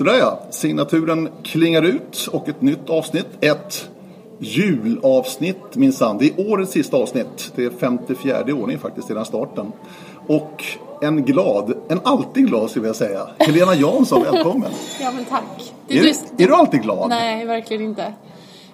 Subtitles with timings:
[0.00, 3.26] Sådär ja, signaturen klingar ut och ett nytt avsnitt.
[3.40, 3.88] Ett
[4.38, 6.18] julavsnitt minsann.
[6.18, 7.52] Det är årets sista avsnitt.
[7.54, 9.72] Det är 54 ordning faktiskt sedan starten.
[10.26, 10.64] Och
[11.00, 13.28] en glad, en alltid glad skulle jag säga.
[13.38, 14.70] Helena Jansson, välkommen.
[15.00, 15.72] Ja men tack.
[15.86, 17.08] Det är, du, är du alltid glad?
[17.08, 18.12] Nej, verkligen inte.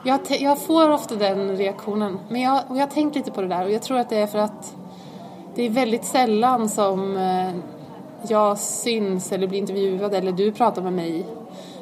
[0.04, 2.18] Jag, jag får ofta den reaktionen.
[2.28, 4.16] Men jag, och jag har tänkt lite på det där och jag tror att det
[4.16, 4.74] är för att
[5.54, 7.75] det är väldigt sällan som eh,
[8.28, 11.26] jag syns eller blir intervjuad eller du pratar med mig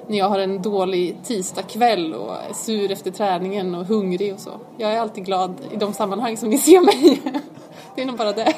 [0.07, 4.51] när jag har en dålig tisdagkväll och är sur efter träningen och hungrig och så.
[4.77, 7.23] Jag är alltid glad i de sammanhang som ni ser mig.
[7.95, 8.55] det är nog bara det.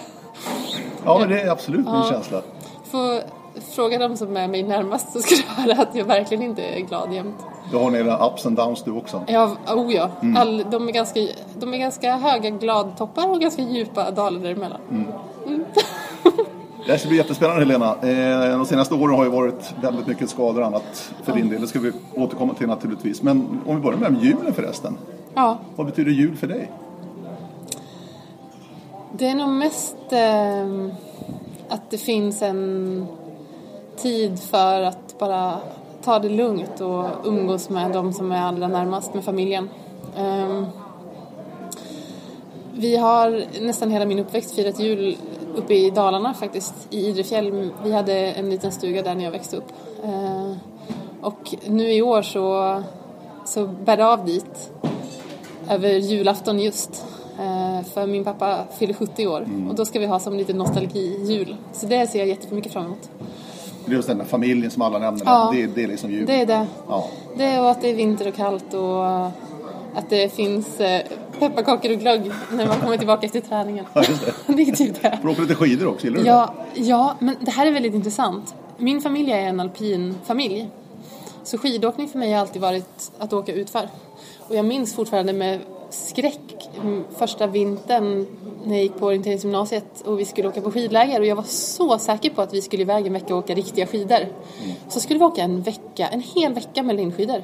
[1.05, 2.43] Ja, men det är absolut min känsla.
[2.85, 3.21] Får
[3.61, 6.81] fråga dem som är mig närmast så ska du höra att jag verkligen inte är
[6.81, 7.37] glad jämt.
[7.71, 9.25] Du har dina ups and downs du också?
[9.27, 10.11] Ja, oh ja.
[10.23, 10.37] Mm.
[10.37, 11.21] All, de, är ganska,
[11.55, 14.81] de är ganska höga gladtoppar och ganska djupa dalar däremellan.
[14.91, 15.07] Mm.
[15.47, 15.65] Mm.
[16.87, 17.97] Det ska bli jättespännande Helena.
[18.03, 21.61] Eh, de senaste åren har ju varit väldigt mycket skador och annat för din del.
[21.61, 23.23] Det ska vi återkomma till naturligtvis.
[23.23, 24.99] Men om vi börjar med julen förresten.
[25.35, 25.59] Ja.
[25.77, 26.71] Vad betyder jul för dig?
[29.13, 30.97] Det är nog mest eh,
[31.69, 33.07] att det finns en
[33.97, 35.59] tid för att bara
[36.05, 39.69] ta det lugnt och umgås med de som är allra närmast med familjen.
[40.17, 40.65] Eh,
[42.73, 45.17] vi har nästan hela min uppväxt firat jul
[45.57, 47.71] uppe i Dalarna faktiskt, i Idrefjäll.
[47.85, 49.73] Vi hade en liten stuga där när jag växte upp.
[50.05, 50.53] Eh,
[51.21, 52.83] och nu i år så,
[53.45, 54.71] så bär det av dit,
[55.71, 57.05] över julafton just.
[57.39, 59.69] Eh, för min pappa fyller 70 år mm.
[59.69, 61.57] och då ska vi ha som lite nostalgi-jul.
[61.73, 63.11] Så det ser jag jättemycket fram emot.
[63.85, 66.27] Det är just den där familjen som alla nämner, ja, det, det är liksom jul.
[66.27, 66.67] Det är det.
[66.89, 67.09] Ja.
[67.37, 69.27] Det är och att det är vinter och kallt och
[69.97, 71.03] att det finns eh,
[71.39, 73.85] pepparkakor och glögg när man kommer tillbaka efter träningen.
[73.95, 74.53] Ja, det.
[74.57, 75.19] det är typ det.
[75.23, 76.07] Får åka lite skidor också?
[76.07, 76.81] Gillar du ja, det?
[76.81, 78.55] Ja, men det här är väldigt intressant.
[78.77, 80.69] Min familj är en alpin familj.
[81.45, 83.89] Så skidåkning för mig har alltid varit att åka utför.
[84.49, 86.71] Och jag minns fortfarande med skräck
[87.19, 88.27] första vintern
[88.65, 91.99] när jag gick på orienteringsgymnasiet och vi skulle åka på skidläger och jag var så
[91.99, 94.17] säker på att vi skulle iväg en vecka och åka riktiga skidor.
[94.17, 94.77] Mm.
[94.89, 97.43] Så skulle vi åka en vecka, en hel vecka med längdskidor.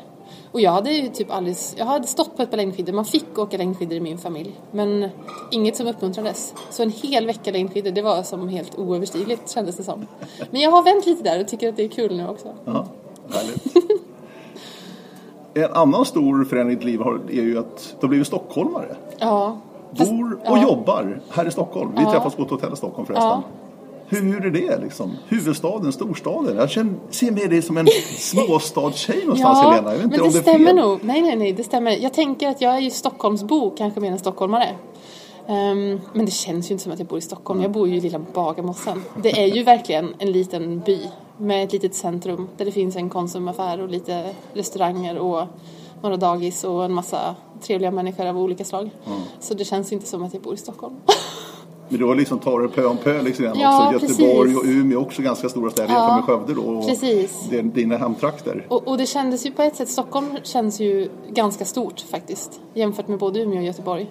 [0.52, 3.38] Och jag hade ju typ aldrig, jag hade stått på ett par längdskidor, man fick
[3.38, 4.60] åka längdskidor i min familj.
[4.70, 5.08] Men
[5.50, 6.54] inget som uppmuntrades.
[6.70, 10.06] Så en hel vecka längdskidor, det var som helt oöverstigligt kändes det som.
[10.50, 12.48] Men jag har vänt lite där och tycker att det är kul nu också.
[12.64, 12.86] Ja,
[13.30, 13.76] härligt.
[15.54, 17.00] en annan stor förändring i ditt liv
[17.30, 18.96] är ju att du har blivit stockholmare.
[19.18, 19.56] Ja.
[19.90, 20.62] Bor och ja.
[20.62, 21.90] jobbar här i Stockholm.
[21.96, 22.12] Vi ja.
[22.12, 23.28] träffas på ett hotell i Stockholm förresten.
[23.28, 23.42] Ja.
[24.20, 25.16] Hur är det liksom?
[25.28, 26.56] Huvudstaden, storstaden?
[26.56, 27.86] Jag känner, ser mig det som en
[28.18, 29.90] småstadstjej någonstans ja, Helena.
[29.90, 30.98] Jag vet inte men det, det stämmer nog.
[31.02, 31.90] Nej, nej, nej, det stämmer.
[31.90, 34.68] Jag tänker att jag är ju Stockholmsbo kanske mer än stockholmare.
[35.46, 37.62] Um, men det känns ju inte som att jag bor i Stockholm.
[37.62, 39.02] Jag bor ju i lilla Bagarmossen.
[39.22, 40.98] Det är ju verkligen en liten by
[41.36, 45.46] med ett litet centrum där det finns en konsumaffär och lite restauranger och
[46.02, 48.90] några dagis och en massa trevliga människor av olika slag.
[49.06, 49.20] Mm.
[49.40, 50.94] Så det känns inte som att jag bor i Stockholm.
[51.92, 54.06] Men du har liksom tagit det pö om pö liksom ja, också.
[54.06, 54.70] Göteborg precis.
[54.70, 56.78] och Umeå också ganska stora städer ja, jämfört med Skövde då.
[56.78, 57.46] Och precis.
[57.50, 58.66] Det, dina hemtrakter.
[58.68, 62.60] Och, och, det kändes ju på ett sätt, Stockholm känns ju ganska stort faktiskt.
[62.74, 64.10] Jämfört med både Umeå och Göteborg.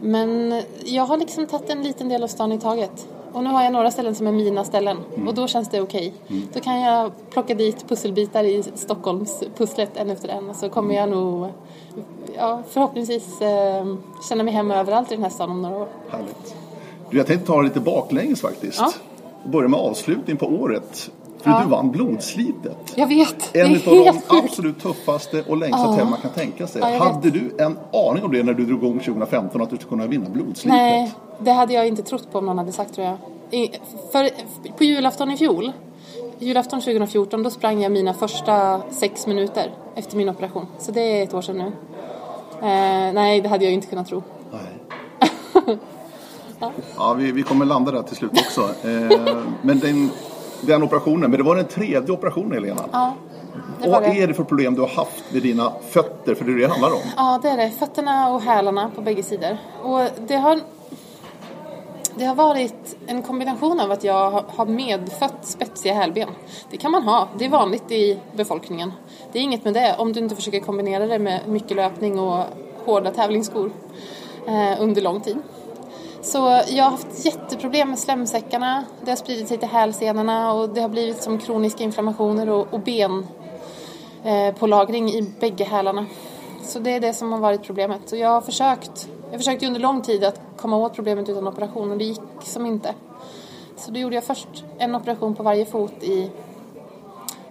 [0.00, 3.08] Men jag har liksom tagit en liten del av stan i taget.
[3.32, 5.28] Och nu har jag några ställen som är mina ställen mm.
[5.28, 6.14] och då känns det okej.
[6.24, 6.36] Okay.
[6.36, 6.48] Mm.
[6.52, 11.08] Då kan jag plocka dit pusselbitar i Stockholmspusslet en efter en och så kommer jag
[11.08, 11.48] nog
[12.36, 13.96] ja, förhoppningsvis eh,
[14.28, 15.88] känna mig hemma överallt i den här stan om några år.
[16.10, 16.54] Härligt.
[17.14, 18.78] Jag tänkte ta det lite baklänges faktiskt.
[18.78, 18.92] Ja.
[19.44, 21.10] Börja med avslutning på året.
[21.42, 21.60] För ja.
[21.64, 22.92] du vann blodslitet.
[22.94, 23.56] Jag vet.
[23.56, 26.04] En av de absolut tuffaste och längsta ja.
[26.04, 26.82] man kan tänka sig.
[26.82, 27.32] Ja, hade vet.
[27.32, 30.28] du en aning om det när du drog igång 2015 att du skulle kunna vinna
[30.28, 30.64] blodslitet?
[30.64, 33.16] Nej, det hade jag inte trott på om någon hade sagt tror jag.
[33.60, 33.70] I,
[34.12, 34.28] för,
[34.76, 35.72] på julafton i fjol,
[36.38, 40.66] julafton 2014, då sprang jag mina första sex minuter efter min operation.
[40.78, 41.72] Så det är ett år sedan nu.
[42.68, 44.22] Eh, nej, det hade jag inte kunnat tro.
[46.96, 48.60] Ja, vi, vi kommer landa där till slut också.
[48.84, 50.10] Eh, men den,
[50.60, 52.82] den operationen, men det var den tredje operationen Helena.
[52.92, 53.14] Ja.
[53.78, 56.34] Vad är det för problem du har haft med dina fötter?
[56.34, 57.00] För det är det det handlar om.
[57.16, 57.70] Ja, det är det.
[57.70, 59.58] Fötterna och hälarna på bägge sidor.
[59.82, 60.60] Och det har,
[62.14, 66.28] det har varit en kombination av att jag har medfött spetsiga hälben.
[66.70, 67.28] Det kan man ha.
[67.38, 68.92] Det är vanligt i befolkningen.
[69.32, 72.44] Det är inget med det om du inte försöker kombinera det med mycket löpning och
[72.84, 73.70] hårda tävlingsskor
[74.46, 75.36] eh, under lång tid.
[76.22, 78.84] Så jag har haft jätteproblem med slemsäckarna.
[79.04, 82.80] Det har spridit sig till hälsenorna och det har blivit som kroniska inflammationer och, och
[82.80, 83.26] ben
[84.24, 86.06] eh, på lagring i bägge hälarna.
[86.62, 88.00] Så det är det som har varit problemet.
[88.08, 91.90] Så jag har försökt, jag försökte under lång tid att komma åt problemet utan operation
[91.90, 92.94] och det gick som inte.
[93.76, 96.30] Så då gjorde jag först en operation på varje fot i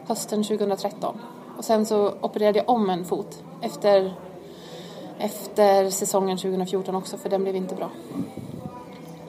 [0.08, 1.22] hösten 2013.
[1.58, 4.14] Och sen så opererade jag om en fot efter,
[5.18, 7.90] efter säsongen 2014 också för den blev inte bra.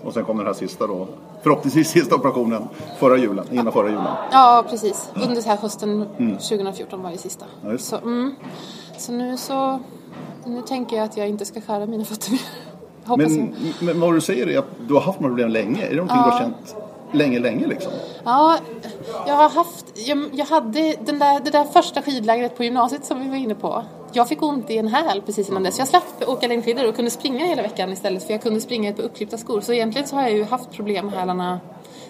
[0.05, 1.07] Och sen kom den här sista då,
[1.43, 2.69] förhoppningsvis sista operationen
[2.99, 4.07] förra julen, innan förra julen.
[4.33, 5.11] Ja, precis.
[5.15, 7.45] Under här hösten 2014 var det sista.
[7.65, 8.35] Ja, så, mm,
[8.99, 9.81] så nu så,
[10.45, 12.41] nu tänker jag att jag inte ska skära mina fötter mer.
[13.17, 15.87] Men, men vad du säger är att du har haft de här problemen länge.
[15.87, 16.77] Är det någonting du har känt
[17.13, 17.93] länge, länge liksom?
[18.25, 18.59] Ja,
[19.27, 23.21] jag har haft, jag, jag hade den där, det där första skidlägret på gymnasiet som
[23.21, 23.85] vi var inne på.
[24.15, 25.79] Jag fick ont i en häl precis innan dess.
[25.79, 28.97] Jag slapp åka längdskidor och kunde springa hela veckan istället för jag kunde springa ett
[28.97, 29.61] par uppklippta skor.
[29.61, 31.61] Så egentligen så har jag ju haft problem med hälarna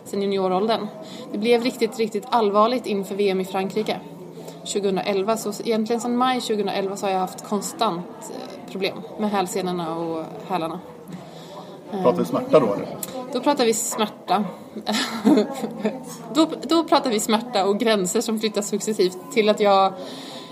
[0.04, 0.86] sedan junioråldern.
[1.32, 4.00] Det blev riktigt, riktigt allvarligt inför VM i Frankrike
[4.60, 5.36] 2011.
[5.36, 10.24] Så egentligen sedan maj 2011 så har jag haft konstant eh, problem med hälsenorna och
[10.48, 10.80] hälarna.
[11.90, 12.88] Pratar vi smärta då eller?
[13.32, 14.44] Då pratar vi smärta.
[16.34, 19.92] då, då pratar vi smärta och gränser som flyttas successivt till att jag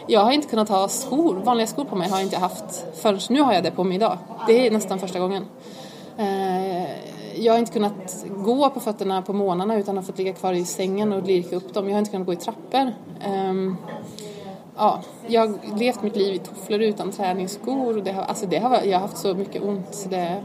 [0.07, 3.21] jag har inte kunnat ha skor, vanliga skor på mig har jag inte haft förrän
[3.29, 4.19] nu har jag det på mig idag.
[4.47, 5.47] Det är nästan första gången.
[6.19, 6.83] Eh,
[7.35, 10.65] jag har inte kunnat gå på fötterna på månaderna utan har fått ligga kvar i
[10.65, 11.87] sängen och lirka upp dem.
[11.89, 12.93] Jag har inte kunnat gå i trappor.
[13.21, 13.77] Ehm,
[14.77, 17.95] ja, jag har levt mitt liv i tofflor utan träningsskor.
[17.95, 19.95] Det har, alltså det har, jag har haft så mycket ont.
[19.95, 20.43] Så det,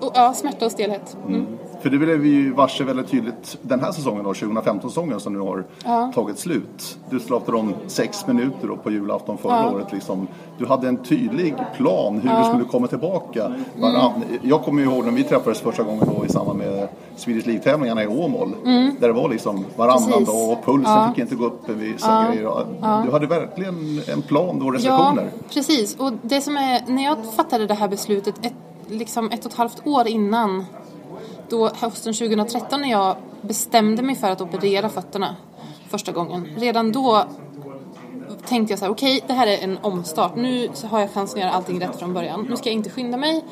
[0.00, 1.16] och, ja, smärta och stelhet.
[1.26, 1.34] Mm.
[1.34, 1.58] mm.
[1.80, 5.38] För det blev vi ju varse väldigt tydligt den här säsongen då, 2015-säsongen som nu
[5.38, 5.64] har
[6.12, 6.98] tagit slut.
[7.10, 9.70] Du släppte om sex minuter då på julafton förra Ja.
[9.70, 9.92] året.
[9.92, 10.28] Liksom.
[10.58, 13.52] Du hade en tydlig plan hur du skulle komma tillbaka.
[13.80, 18.02] Varann, Jag kommer ihåg när vi träffades första gången då i samband med Swedish League-tävlingarna
[18.02, 18.54] i Åmål.
[19.00, 20.26] Där det var liksom varannan Precis.
[20.26, 22.50] dag och pulsen fick inte gå upp vissa grejer.
[23.06, 25.30] Du hade verkligen en plan Ja, restriktioner.
[25.54, 25.96] precis.
[25.96, 28.52] Och det som är, när jag fattade det här beslutet ett,
[28.88, 30.64] liksom ett och ett halvt år innan,
[31.50, 35.36] då hösten 2013 när jag bestämde mig för att operera fötterna
[35.88, 36.48] första gången.
[36.56, 37.24] Redan då
[38.46, 40.36] tänkte jag så här, okej, det här är en omstart.
[40.36, 42.46] Nu har jag chansen att göra allting rätt från början.
[42.50, 43.44] Nu ska jag inte skynda mig.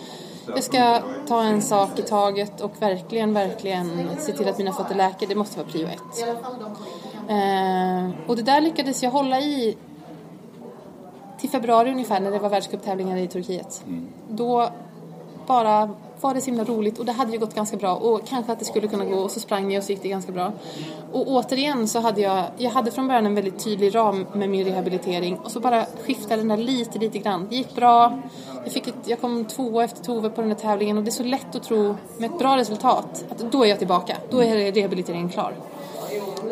[0.46, 4.94] Jag ska ta en sak i taget och verkligen, verkligen se till att mina fötter
[4.94, 5.26] läker.
[5.26, 6.28] Det måste vara prio ett.
[7.28, 9.76] Eh, och det där lyckades jag hålla i
[11.38, 13.84] till februari ungefär när det var världscuptävlingar i Turkiet.
[14.28, 14.68] Då
[15.46, 15.90] bara
[16.20, 18.58] var det så himla roligt och det hade ju gått ganska bra och kanske att
[18.58, 20.52] det skulle kunna gå och så sprang jag och så gick det ganska bra.
[21.12, 24.64] Och återigen så hade jag, jag hade från början en väldigt tydlig ram med min
[24.64, 27.46] rehabilitering och så bara skiftade den där lite, lite grann.
[27.50, 28.18] Det gick bra,
[28.64, 31.12] jag, fick ett, jag kom två efter Tove på den här tävlingen och det är
[31.12, 34.72] så lätt att tro med ett bra resultat att då är jag tillbaka, då är
[34.72, 35.54] rehabiliteringen klar.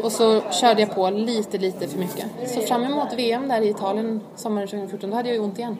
[0.02, 2.26] Och så körde jag på lite, lite för mycket.
[2.46, 5.76] Så fram emot VM där i Italien sommaren 2014, då hade jag ju ont igen.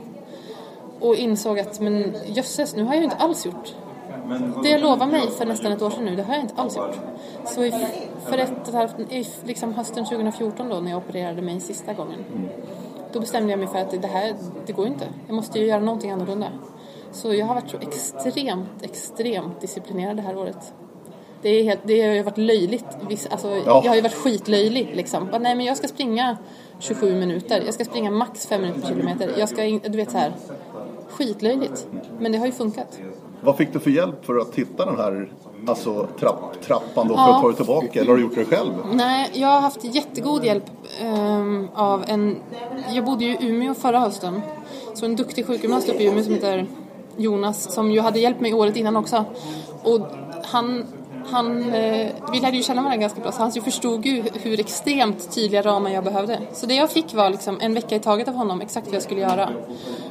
[1.05, 3.75] Och insåg att, men jösses, nu har jag ju inte alls gjort.
[4.63, 6.77] Det jag lovade mig för nästan ett år sedan nu, det har jag inte alls
[6.77, 6.97] gjort.
[7.47, 7.73] Så i,
[8.27, 12.25] för ett och halvt, i liksom hösten 2014 då, när jag opererade mig sista gången.
[13.13, 14.35] Då bestämde jag mig för att det här,
[14.67, 15.05] det går inte.
[15.27, 16.49] Jag måste ju göra någonting annorlunda.
[17.13, 20.73] Så jag har varit så extremt, extremt disciplinerad det här året.
[21.43, 22.87] Det, är helt, det har ju varit löjligt.
[23.09, 23.81] Viss- Alltså, Ja.
[23.85, 25.27] Jag har ju varit skitlöjlig liksom.
[25.31, 26.37] Bara, nej men jag ska springa
[26.79, 27.63] 27 minuter.
[27.65, 29.31] Jag ska springa max 5 minuter per kilometer.
[29.39, 30.33] Jag ska, du vet så här.
[31.15, 31.87] Skitlöjligt.
[32.19, 33.01] Men det har ju funkat.
[33.41, 35.33] Vad fick du för hjälp för att hitta den här
[35.67, 38.01] alltså, trapp, trappan då för att ta dig tillbaka?
[38.01, 38.73] Eller har du gjort det själv?
[38.93, 40.65] Nej, jag har haft jättegod hjälp
[41.01, 42.37] ehm, av en...
[42.93, 44.41] Jag bodde ju i Umeå förra hösten.
[44.95, 46.67] Så en duktig sjukgymnast uppe i Umeå som heter
[47.17, 49.25] Jonas som ju hade hjälpt mig året innan också.
[49.83, 50.01] Och
[50.43, 50.85] han...
[51.31, 55.35] Han, eh, vi lärde ju känna varandra ganska bra så han förstod ju hur extremt
[55.35, 56.39] tydliga ramar jag behövde.
[56.53, 59.03] Så det jag fick var liksom en vecka i taget av honom, exakt vad jag
[59.03, 59.51] skulle göra.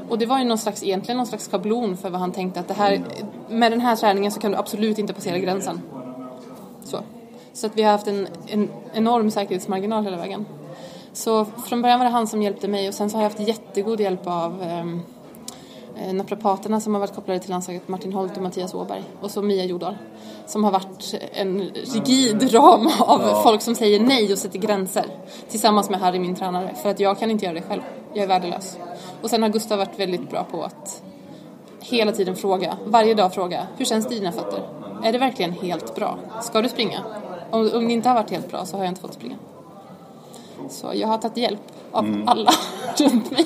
[0.09, 2.67] Och det var ju någon slags, egentligen någon slags schablon för vad han tänkte att
[2.67, 3.01] det här,
[3.49, 5.81] med den här träningen så kan du absolut inte passera gränsen.
[6.83, 6.99] Så,
[7.53, 10.45] så att vi har haft en, en enorm säkerhetsmarginal hela vägen.
[11.13, 13.47] Så från början var det han som hjälpte mig och sen så har jag haft
[13.47, 14.85] jättegod hjälp av eh,
[16.13, 19.03] naprapaterna som har varit kopplade till landslaget, Martin Holt och Mattias Åberg.
[19.21, 19.97] Och så Mia Jordahl.
[20.45, 25.05] Som har varit en rigid ram av folk som säger nej och sätter gränser.
[25.49, 26.75] Tillsammans med Harry, min tränare.
[26.81, 27.81] För att jag kan inte göra det själv.
[28.13, 28.77] Jag är värdelös.
[29.21, 31.03] Och sen har Gustav varit väldigt bra på att
[31.79, 34.59] hela tiden fråga, varje dag fråga, hur känns dina fötter?
[35.03, 36.17] Är det verkligen helt bra?
[36.41, 36.99] Ska du springa?
[37.49, 39.35] Om, om det inte har varit helt bra så har jag inte fått springa.
[40.69, 42.51] Så jag har tagit hjälp av alla
[42.97, 43.45] runt mig.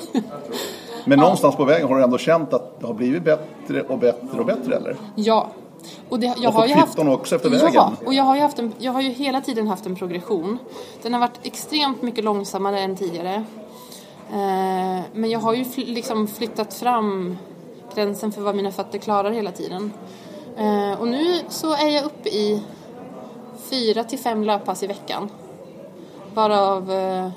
[1.08, 4.40] Men någonstans på vägen har du ändå känt att det har blivit bättre och bättre
[4.40, 4.96] och bättre eller?
[5.14, 5.48] Ja.
[6.08, 7.70] Och det, jag Och har ju haft, också efter vägen.
[7.74, 10.58] Ja, och jag har, ju haft en, jag har ju hela tiden haft en progression.
[11.02, 13.34] Den har varit extremt mycket långsammare än tidigare.
[14.32, 17.38] Eh, men jag har ju fl- liksom flyttat fram
[17.94, 19.92] gränsen för vad mina fötter klarar hela tiden.
[20.56, 22.62] Eh, och nu så är jag uppe i
[23.70, 25.30] fyra till fem löppass i veckan.
[26.34, 27.28] Varav eh,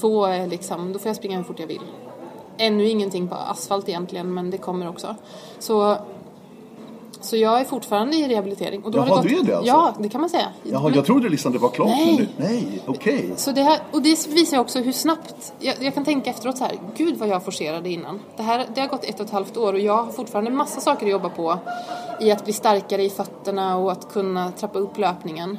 [0.00, 1.80] Två är liksom, då får jag springa hur fort jag vill.
[2.58, 5.16] Ännu ingenting på asfalt egentligen, men det kommer också.
[5.58, 5.96] Så,
[7.20, 8.84] så jag är fortfarande i rehabilitering.
[8.84, 9.72] Och då har Jaha, det gått, du är det alltså?
[9.72, 10.48] Ja, det kan man säga.
[10.62, 11.88] Jaha, Men- jag trodde liksom det var klart.
[11.88, 12.06] Nej.
[12.06, 13.32] Men nu, nej, okej.
[13.36, 16.64] så det här, och det visar också hur snabbt, jag, jag kan tänka efteråt så
[16.64, 18.20] här, gud vad jag forcerade innan.
[18.36, 20.80] Det, här, det har gått ett och ett halvt år och jag har fortfarande massa
[20.80, 21.58] saker att jobba på
[22.20, 25.58] i att bli starkare i fötterna och att kunna trappa upp löpningen.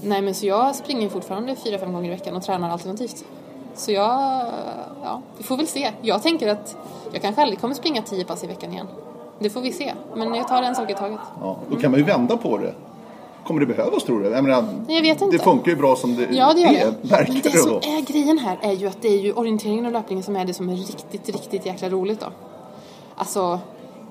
[0.00, 3.24] Nej men så jag springer fortfarande fyra, fem gånger i veckan och tränar alternativt.
[3.78, 4.44] Så jag,
[5.02, 5.90] ja, vi får väl se.
[6.02, 6.76] Jag tänker att
[7.12, 8.86] jag kanske aldrig kommer springa tio pass i veckan igen.
[9.38, 9.94] Det får vi se.
[10.14, 11.20] Men jag tar en sak i taget.
[11.40, 12.74] Ja, då kan man ju vända på det.
[13.46, 14.28] Kommer det behövas tror du?
[14.28, 15.36] Jag, menar, Jag vet inte.
[15.36, 16.94] Det funkar ju bra som det Ja, det gör är, det.
[17.02, 20.24] Men det som är grejen här är ju att det är ju orienteringen och löpningen
[20.24, 22.26] som är det som är riktigt, riktigt jäkla roligt då.
[23.14, 23.60] Alltså,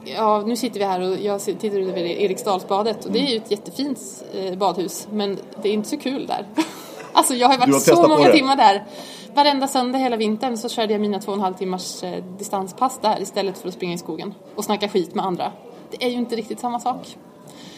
[0.03, 3.37] ja, nu sitter vi här och jag tittar ut över Eriksdalsbadet och det är ju
[3.37, 3.99] ett jättefint
[4.33, 6.45] eh, badhus, men det är inte så kul där.
[7.17, 8.85] alltså, jag har ju Du har varit så många timmar där.
[9.33, 12.99] Varenda söndag hela vintern så körde jag mina två och en halv timmars eh, distanspass
[13.01, 15.51] där istället för att springa i skogen och snacka skit med andra.
[15.91, 17.17] Det är ju inte riktigt samma sak.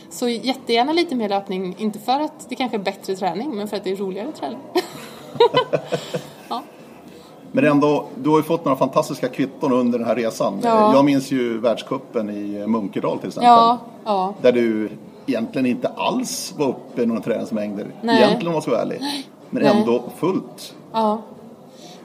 [0.10, 3.78] Så jättegärna lite mer löpning, inte för att det kanske är bättre träning, men för
[3.78, 4.60] att det är roligare träning.
[6.50, 6.62] ja.
[7.52, 10.60] Men ändå, du har ju fått några fantastiska kvitton under den här resan.
[10.64, 10.94] Ja.
[10.94, 13.48] Jag minns ju världscupen i Munkedal till exempel.
[13.48, 14.34] Ja, ja.
[14.42, 14.90] Där du
[15.30, 17.88] egentligen inte alls var uppe i några träningsmängder.
[18.02, 18.18] Nej.
[18.18, 19.02] Egentligen om man ska vara ärlig.
[19.50, 19.72] Men Nej.
[19.76, 20.74] ändå fullt.
[20.94, 21.22] Ja.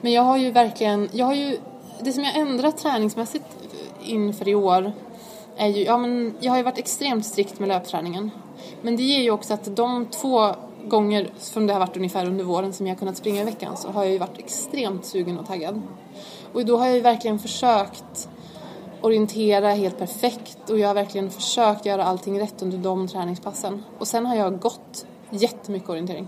[0.01, 1.57] Men jag har ju verkligen, jag har ju,
[2.01, 3.45] det som jag ändrat träningsmässigt
[4.03, 4.91] inför i år
[5.57, 8.31] är ju, ja men jag har ju varit extremt strikt med löpträningen.
[8.81, 10.55] Men det ger ju också att de två
[10.87, 13.77] gånger som det har varit ungefär under våren som jag har kunnat springa i veckan
[13.77, 15.81] så har jag ju varit extremt sugen och taggad.
[16.53, 18.29] Och då har jag ju verkligen försökt
[19.05, 23.83] orientera helt perfekt och jag har verkligen försökt göra allting rätt under de träningspassen.
[23.99, 26.27] Och sen har jag gått jättemycket orientering.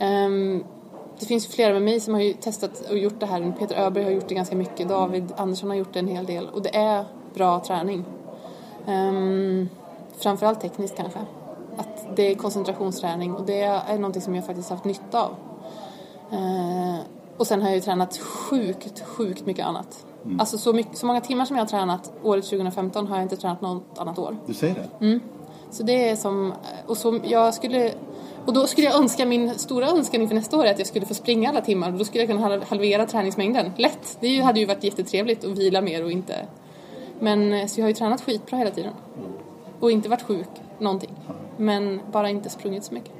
[0.00, 0.64] Um,
[1.20, 3.52] det finns flera med mig som har ju testat och gjort det här.
[3.58, 4.88] Peter Öberg har gjort det ganska mycket.
[4.88, 6.48] David Andersson har gjort det en hel del.
[6.48, 8.04] Och det är bra träning.
[8.86, 9.68] Um,
[10.18, 11.18] framförallt tekniskt kanske.
[11.76, 15.36] Att det är koncentrationsträning och det är någonting som jag faktiskt haft nytta av.
[16.32, 16.98] Uh,
[17.36, 20.04] och sen har jag ju tränat sjukt, sjukt mycket annat.
[20.38, 23.36] Alltså så, mycket, så många timmar som jag har tränat året 2015 har jag inte
[23.36, 24.36] tränat något annat år.
[24.46, 25.06] Du säger det?
[25.70, 26.52] Så det är som,
[26.86, 27.92] och så jag skulle,
[28.46, 31.06] och då skulle jag önska, min stora önskan inför nästa år är att jag skulle
[31.06, 33.72] få springa alla timmar och då skulle jag kunna hal- halvera träningsmängden.
[33.76, 34.16] Lätt!
[34.20, 36.46] Det hade ju varit jättetrevligt att vila mer och inte,
[37.20, 38.92] men eh, så jag har ju tränat skitbra hela tiden.
[39.80, 40.48] Och inte varit sjuk,
[40.78, 41.10] någonting.
[41.56, 43.12] Men bara inte sprungit så mycket.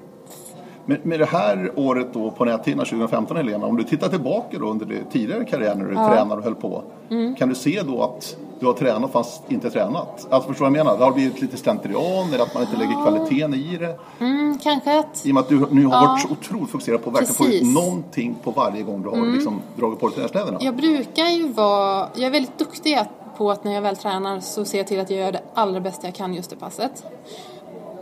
[0.88, 4.66] Men med det här året då på näthinnan 2015 Helena, om du tittar tillbaka då
[4.66, 6.82] under din tidigare karriär när du tränade och höll på.
[7.10, 7.34] Mm.
[7.34, 10.26] Kan du se då att du har tränat fast inte tränat?
[10.30, 10.98] Alltså förstår du vad jag menar?
[10.98, 13.98] Det har blivit lite slentrian eller att man inte lägger kvaliteten i det.
[14.20, 17.10] Mm, kanske att, I och med att du nu har varit så otroligt fokuserad på
[17.10, 17.62] att verkligen få ut.
[17.62, 17.74] Mm.
[17.74, 20.58] någonting på varje gång du har liksom dragit på dig träningskläderna.
[20.60, 22.98] jag brukar ju vara, jag är väldigt duktig
[23.36, 25.80] på att när jag väl tränar så ser jag till att jag gör det allra
[25.80, 27.04] bästa jag kan just det passet.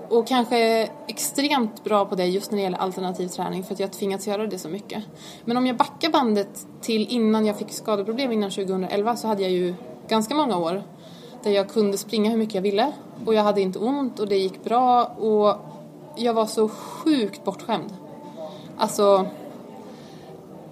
[0.09, 3.93] Och kanske extremt bra på det just när det gäller alternativ träning för att jag
[3.93, 5.05] tvingats göra det så mycket.
[5.45, 9.51] Men om jag backar bandet till innan jag fick skadeproblem innan 2011 så hade jag
[9.51, 9.75] ju
[10.09, 10.83] ganska många år
[11.43, 12.93] där jag kunde springa hur mycket jag ville
[13.27, 15.57] och jag hade inte ont och det gick bra och
[16.17, 17.95] jag var så sjukt bortskämd.
[18.77, 19.27] Alltså,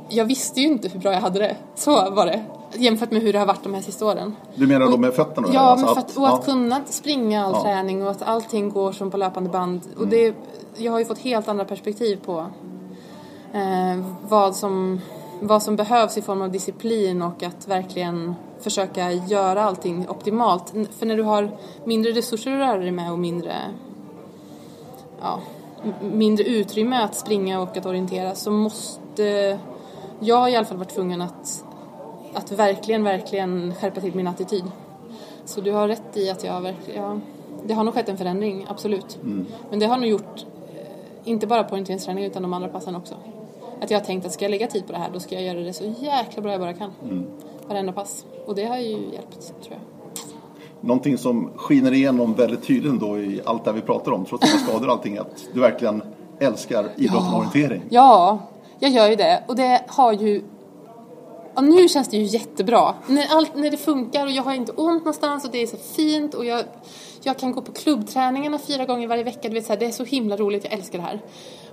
[0.08, 1.56] jag visste ju inte hur bra jag hade det.
[1.74, 2.44] Så var det.
[2.76, 4.36] Jämfört med hur det har varit de här sista åren.
[4.54, 5.48] Du menar då med fötterna?
[5.52, 6.52] Ja, alltså men för att, och att ja.
[6.52, 7.62] kunna springa all Ja.
[7.62, 9.80] träning och att allting går som på löpande band.
[9.96, 10.10] Och Mm.
[10.10, 10.34] det,
[10.76, 12.46] jag har ju fått helt andra perspektiv på
[13.52, 15.00] eh, vad, som,
[15.40, 20.72] vad som behövs i form av disciplin och att verkligen försöka göra allting optimalt.
[20.98, 21.50] För när du har
[21.84, 23.54] mindre resurser att röra dig med och mindre,
[25.20, 25.40] ja,
[26.00, 29.58] mindre utrymme att springa och att orientera så måste
[30.20, 31.64] jag har i alla fall varit tvungen att,
[32.34, 34.64] att verkligen, verkligen skärpa till min attityd.
[35.44, 37.18] Så du har rätt i att jag verkligen, ja,
[37.66, 39.18] det har nog skett en förändring, absolut.
[39.70, 43.14] Men det har nog gjort, eh, inte bara på orienteringsträning utan de andra passen också.
[43.80, 45.44] Att jag har tänkt att ska jag lägga tid på det här då ska jag
[45.44, 46.90] göra det så jäkla bra jag bara kan.
[47.68, 48.24] Varenda pass.
[48.46, 49.80] Och det har ju hjälpt, tror jag.
[50.80, 54.60] Någonting som skiner igenom väldigt tydligt då i allt det vi pratar om, trots alla
[54.60, 56.02] skador och allting, är att du verkligen
[56.38, 57.82] älskar idrott och orientering.
[57.88, 58.38] Ja,
[58.78, 59.44] jag gör ju det.
[59.46, 60.42] Och det har ju...
[61.54, 62.94] Ja, nu känns det ju jättebra.
[63.06, 65.76] När, allt, när det funkar och jag har inte ont någonstans och det är så
[65.76, 66.64] fint och jag,
[67.22, 69.48] jag kan gå på klubbträningarna fyra gånger varje vecka.
[69.48, 71.20] Du vet, så här, det är så himla roligt, jag älskar det här.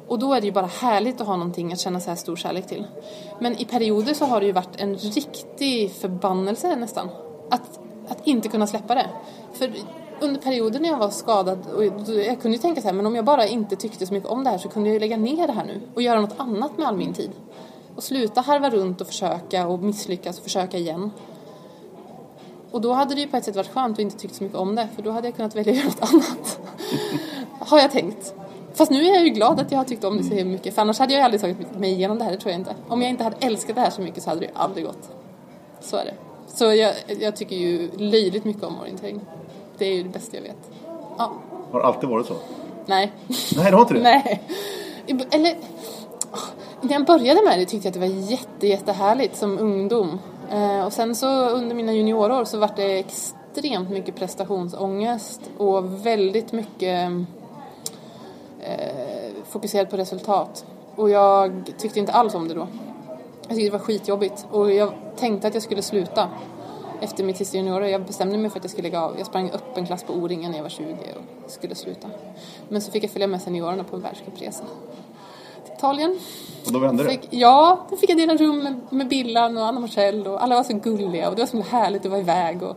[0.08, 2.36] Och då är det ju bara härligt att ha någonting att känna så här stor
[2.36, 2.88] kärlek till.
[3.40, 7.10] Men i perioder så har det ju varit en riktig förbannelse nästan.
[7.50, 9.10] Att, att inte kunna släppa det.
[9.54, 9.72] För
[10.20, 13.16] under perioder när jag var skadad, och jag kunde ju tänka så här, men om
[13.16, 15.48] jag bara inte tyckte så mycket om det här så kunde jag ju lägga ner
[15.48, 17.32] det här nu och göra något annat med all min tid
[17.96, 21.12] och sluta harva runt och försöka och misslyckas och försöka igen.
[22.72, 24.58] Och då hade det ju på ett sätt varit skönt att inte tyckt så mycket
[24.58, 26.60] om det för då hade jag kunnat välja något annat.
[27.60, 28.34] har jag tänkt.
[28.74, 30.82] Fast nu är jag ju glad att jag har tyckt om det så mycket för
[30.82, 32.76] annars hade jag aldrig tagit mig igenom det här, det tror jag inte.
[32.88, 35.10] Om jag inte hade älskat det här så mycket så hade det ju aldrig gått.
[35.82, 36.14] Så är det.
[36.48, 39.22] Så jag, jag tycker ju löjligt mycket om orientering.
[39.78, 40.72] Det är ju det bästa jag vet.
[41.18, 41.34] Ja.
[41.72, 42.36] Har det alltid varit så?
[42.86, 43.12] Nej.
[43.56, 44.00] Nej, det har inte det?
[44.02, 44.42] Nej.
[45.32, 45.56] Eller,
[46.82, 50.20] när jag började med det tyckte jag att det var jätte, jättehärligt som ungdom.
[50.52, 56.52] Eh, och sen så under mina juniorår så var det extremt mycket prestationsångest och väldigt
[56.52, 57.12] mycket
[58.60, 60.66] eh, fokuserad på resultat.
[60.96, 62.68] Och jag tyckte inte alls om det då.
[63.48, 66.30] Jag tyckte det var skitjobbigt och jag tänkte att jag skulle sluta
[67.02, 67.88] efter mitt sista juniorår.
[67.88, 69.16] Jag bestämde mig för att jag skulle lägga av.
[69.18, 70.96] Jag sprang upp en klass på O-ringen när jag var 20
[71.46, 72.08] och skulle sluta.
[72.70, 74.64] Men så fick jag följa med seniorerna på en världscupresa
[75.82, 76.20] Italien.
[76.66, 77.10] Och då vände det?
[77.10, 80.56] Fick, ja, då fick jag dela rum med, med Billan och Anna Marcel och alla
[80.56, 82.76] var så gulliga och det var så härligt att vara iväg och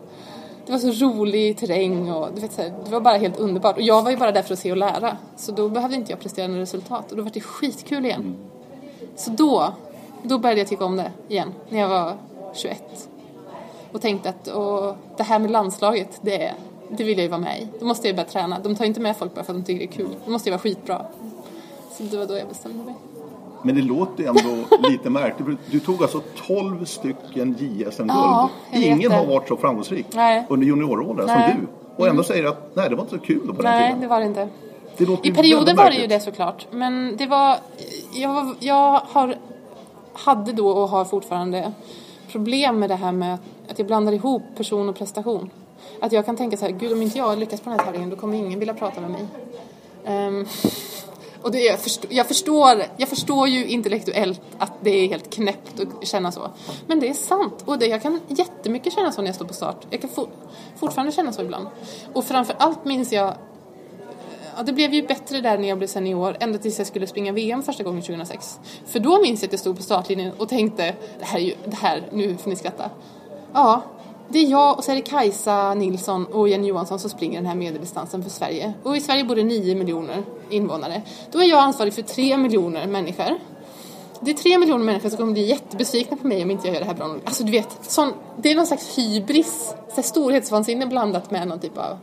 [0.67, 3.77] det var så rolig terräng och du vet, så här, det var bara helt underbart.
[3.77, 5.17] Och jag var ju bara där för att se och lära.
[5.37, 8.21] Så då behövde inte jag prestera några resultat och då var det skitkul igen.
[8.21, 8.37] Mm.
[9.17, 9.73] Så då,
[10.23, 12.17] då började jag tycka om det igen, när jag var
[12.55, 13.09] 21.
[13.93, 16.53] Och tänkte att och det här med landslaget, det,
[16.91, 17.69] det vill jag ju vara med i.
[17.81, 18.59] Då måste jag ju börja träna.
[18.59, 20.17] De tar inte med folk bara för att de tycker det är kul.
[20.25, 21.07] Då måste jag vara skitbra.
[21.97, 22.95] Så det var då jag bestämde mig.
[23.63, 25.59] Men det låter ju ändå lite märkligt.
[25.71, 28.11] Du tog alltså 12 stycken JSM-guld.
[28.11, 30.47] Ja, Ingen har varit så framgångsrik nej.
[30.49, 31.67] under junioråren som du.
[31.97, 32.25] Och ändå mm.
[32.25, 33.93] säger att nej, det var inte så kul på den nej, tiden.
[33.93, 34.49] Nej, det var det inte.
[34.97, 36.67] Det I perioder var det ju det såklart.
[36.71, 37.57] Men det var,
[38.13, 39.37] jag, jag har,
[40.13, 41.73] hade då och har fortfarande
[42.33, 45.51] problem med det här med att jag blandar ihop person och prestation.
[46.01, 48.11] Att jag kan tänka så här, gud om inte jag lyckas på den här tävlingen
[48.11, 49.27] då kommer ingen vilja prata med mig.
[50.07, 50.47] Um,
[51.45, 55.81] och det, jag, förstår, jag, förstår, jag förstår ju intellektuellt att det är helt knäppt
[55.81, 56.51] att känna så.
[56.87, 57.63] Men det är sant.
[57.65, 59.87] Och det, jag kan jättemycket känna så när jag står på start.
[59.91, 60.29] Jag kan for,
[60.77, 61.67] fortfarande känna så ibland.
[62.13, 63.35] Och framför allt minns jag
[64.57, 67.33] Ja, det blev ju bättre där när jag blev senior, ända tills jag skulle springa
[67.33, 68.61] VM första gången 2006.
[68.87, 71.55] För då minns jag att jag stod på startlinjen och tänkte, det här är ju,
[71.65, 72.91] det här, nu får ni skratta.
[73.53, 73.83] Ja,
[74.29, 77.47] det är jag och så är det Kajsa Nilsson och Jenny Johansson som springer den
[77.47, 78.73] här medeldistansen för Sverige.
[78.83, 81.03] Och i Sverige bor det 9 miljoner invånare.
[81.33, 83.39] Då är jag ansvarig för 3 miljoner människor.
[84.21, 86.81] Det är 3 miljoner människor som kommer bli jättebesvikna på mig om inte jag gör
[86.81, 87.17] det här bra.
[87.25, 91.99] Alltså du vet, sån, det är någon slags hybris, storhetsvansinne blandat med någon typ av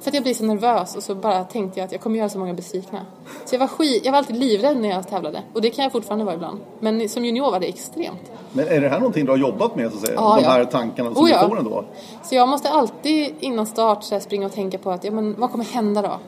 [0.00, 2.28] för att jag blev så nervös och så bara tänkte jag att jag kommer göra
[2.28, 3.06] så många besvikna.
[3.44, 5.42] Så jag var skit, jag var alltid livrädd när jag tävlade.
[5.52, 6.60] Och det kan jag fortfarande vara ibland.
[6.80, 8.32] Men som junior var det extremt.
[8.52, 10.14] Men är det här någonting du har jobbat med så att säga?
[10.16, 11.42] Ja, De här tankarna som oh, ja.
[11.42, 11.84] du får ändå?
[12.22, 15.50] Så jag måste alltid innan start så springa och tänka på att, ja men vad
[15.50, 16.18] kommer hända då?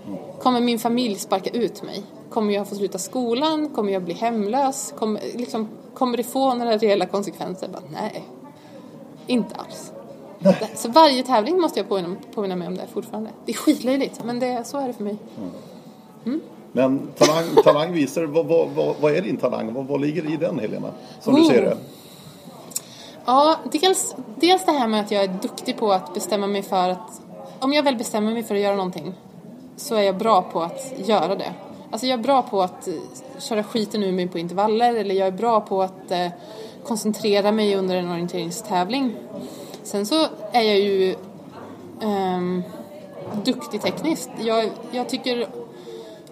[0.43, 2.03] Kommer min familj sparka ut mig?
[2.31, 3.69] Kommer jag få sluta skolan?
[3.69, 4.95] Kommer jag bli hemlös?
[4.99, 7.69] Kommer, liksom, kommer det få några reella konsekvenser?
[7.69, 8.25] Bara, nej,
[9.27, 9.90] inte alls.
[10.75, 13.31] Så varje tävling måste jag påminna, påminna mig om det fortfarande.
[13.45, 15.17] Det är skitlöjligt, men det, så är det för mig.
[16.27, 16.41] Mm.
[16.73, 19.75] Men talang, talang visar, vad, vad, vad, vad, är din talang?
[19.75, 20.89] Vad, vad ligger i den Helena?
[21.21, 21.41] Som oh.
[21.41, 21.77] du ser det.
[23.25, 26.89] Ja, dels, dels det här med att jag är duktig på att bestämma mig för
[26.89, 27.21] att
[27.59, 29.15] om jag väl bestämmer mig för att göra någonting
[29.77, 31.53] så är jag bra på att göra det.
[31.91, 32.95] Alltså jag är bra på att eh,
[33.39, 36.27] köra skiten ur mig på intervaller eller jag är bra på att eh,
[36.85, 39.15] koncentrera mig under en orienteringstävling.
[39.91, 41.17] Sen så är jag ju
[42.03, 42.63] um,
[43.45, 44.31] duktig tekniskt.
[44.41, 45.49] Jag, jag, tycker,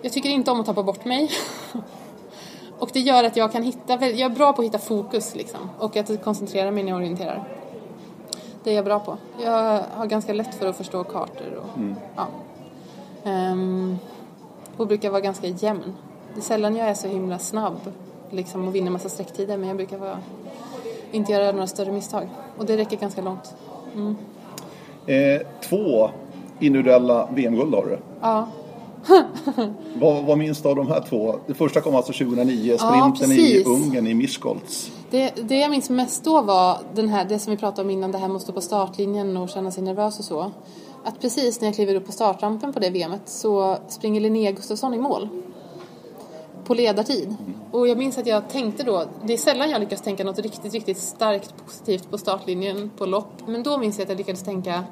[0.03, 1.31] jag tycker inte om att tappa bort mig.
[2.79, 5.61] och det gör att jag kan hitta, jag är bra på att hitta fokus liksom.
[5.79, 7.49] Och att koncentrera mig när jag orienterar.
[8.64, 9.16] Det är jag bra på.
[9.42, 11.97] Jag har ganska lätt för att förstå kartor och mm.
[12.16, 12.27] ja.
[13.25, 13.99] Um,
[14.77, 15.94] och brukar vara ganska jämn.
[16.35, 17.92] Det är sällan jag är så himla snabb
[18.31, 20.18] liksom, och vinner massa sträcktider men jag brukar vara
[21.12, 22.29] inte göra några större misstag.
[22.59, 23.55] Och det räcker ganska långt.
[23.94, 24.16] Mm.
[25.07, 26.11] Eh, två
[26.59, 27.99] individuella VM-guld har du.
[28.21, 28.49] Ja.
[29.94, 31.35] vad, vad minns du av de här två?
[31.47, 34.90] Det första kom alltså 2009, sprinten ja, i Ungern i Miskolc.
[35.11, 38.12] Det, det jag minns mest då var den här, det som vi pratade om innan,
[38.12, 40.53] det här med att stå på startlinjen och känna sig nervös och så.
[41.05, 44.94] Att precis när jag kliver upp på startrampen på det VMet så springer Linnea Gustafsson
[44.94, 45.29] i mål
[46.69, 47.37] på ledartid.
[47.71, 50.73] Och jag minns att jag tänkte då, det är sällan jag lyckas tänka något riktigt,
[50.73, 53.33] riktigt starkt positivt på startlinjen på lopp.
[53.47, 54.85] Men då minns jag att jag lyckades tänka,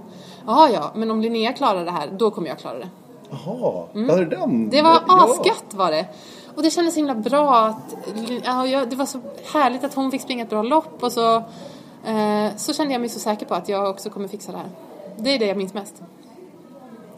[0.46, 2.88] ja ja, men om Linnea klarar det här, då kommer jag klara det.
[3.30, 4.08] Jaha, mm.
[4.08, 4.70] var det den?
[4.70, 6.06] Det var asgött var det.
[6.56, 7.96] Och det kändes så himla bra att,
[8.44, 9.20] ja, det var så
[9.52, 11.36] härligt att hon fick springa ett bra lopp och så,
[12.06, 14.70] eh, så kände jag mig så säker på att jag också kommer fixa det här.
[15.16, 16.02] Det är det jag minns mest.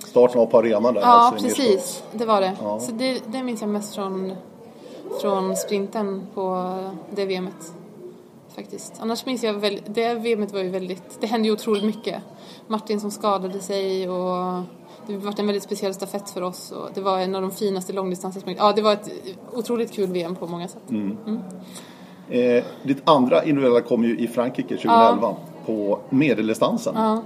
[0.07, 1.01] Starten var på arenan där?
[1.01, 2.03] Ja, alltså, precis.
[2.13, 2.57] Det var det.
[2.63, 2.81] Ja.
[2.81, 4.33] Så det, det minns jag mest från
[5.21, 6.75] från sprinten på
[7.11, 7.73] det VMet.
[8.57, 8.93] Faktiskt.
[9.01, 12.23] Annars minns jag väl, det VMet var ju väldigt, det hände ju otroligt mycket.
[12.67, 14.63] Martin som skadade sig och
[15.07, 17.93] det var en väldigt speciell stafett för oss och det var en av de finaste
[17.93, 19.11] långdistanser Ja, det var ett
[19.53, 20.91] otroligt kul VM på många sätt.
[20.91, 21.17] Mm.
[21.27, 21.41] Mm.
[22.29, 25.37] Eh, ditt andra individuella kom ju i Frankrike 2011 ja.
[25.67, 26.95] på medeldistansen.
[26.97, 27.23] Ja.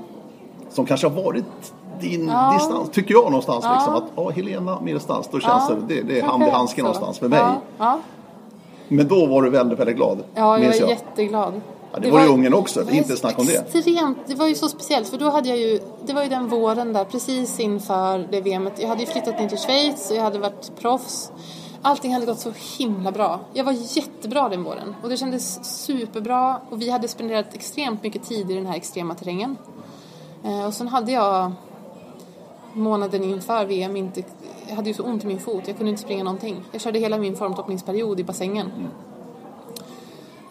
[0.71, 2.53] Som kanske har varit din ja.
[2.59, 3.65] distans, tycker jag någonstans.
[3.65, 3.75] Ja.
[3.75, 5.77] Liksom, att ja, Helena medeldistans, då känns ja.
[5.89, 7.43] det, det, är hand i handske någonstans för mig.
[8.89, 10.19] Men då var du väldigt, väldigt glad.
[10.35, 10.91] Ja, jag var jag.
[10.91, 11.61] jätteglad.
[11.93, 13.77] Ja, det, det var ju Ungern också, det är inte snack om det.
[13.77, 16.49] Extremt, det var ju så speciellt för då hade jag ju, det var ju den
[16.49, 18.73] våren där precis inför det VMet.
[18.81, 21.33] Jag hade ju flyttat ner till Schweiz och jag hade varit proffs.
[21.83, 23.41] Allting hade gått så himla bra.
[23.53, 28.23] Jag var jättebra den våren och det kändes superbra och vi hade spenderat extremt mycket
[28.23, 29.57] tid i den här extrema terrängen.
[30.45, 31.53] Eh, och sen hade jag
[32.75, 34.23] månaden inför VM inte,
[34.69, 36.63] jag hade ju så ont i min fot, jag kunde inte springa någonting.
[36.73, 38.73] Jag körde hela min formtoppningsperiod i bassängen.
[38.77, 38.91] Mm.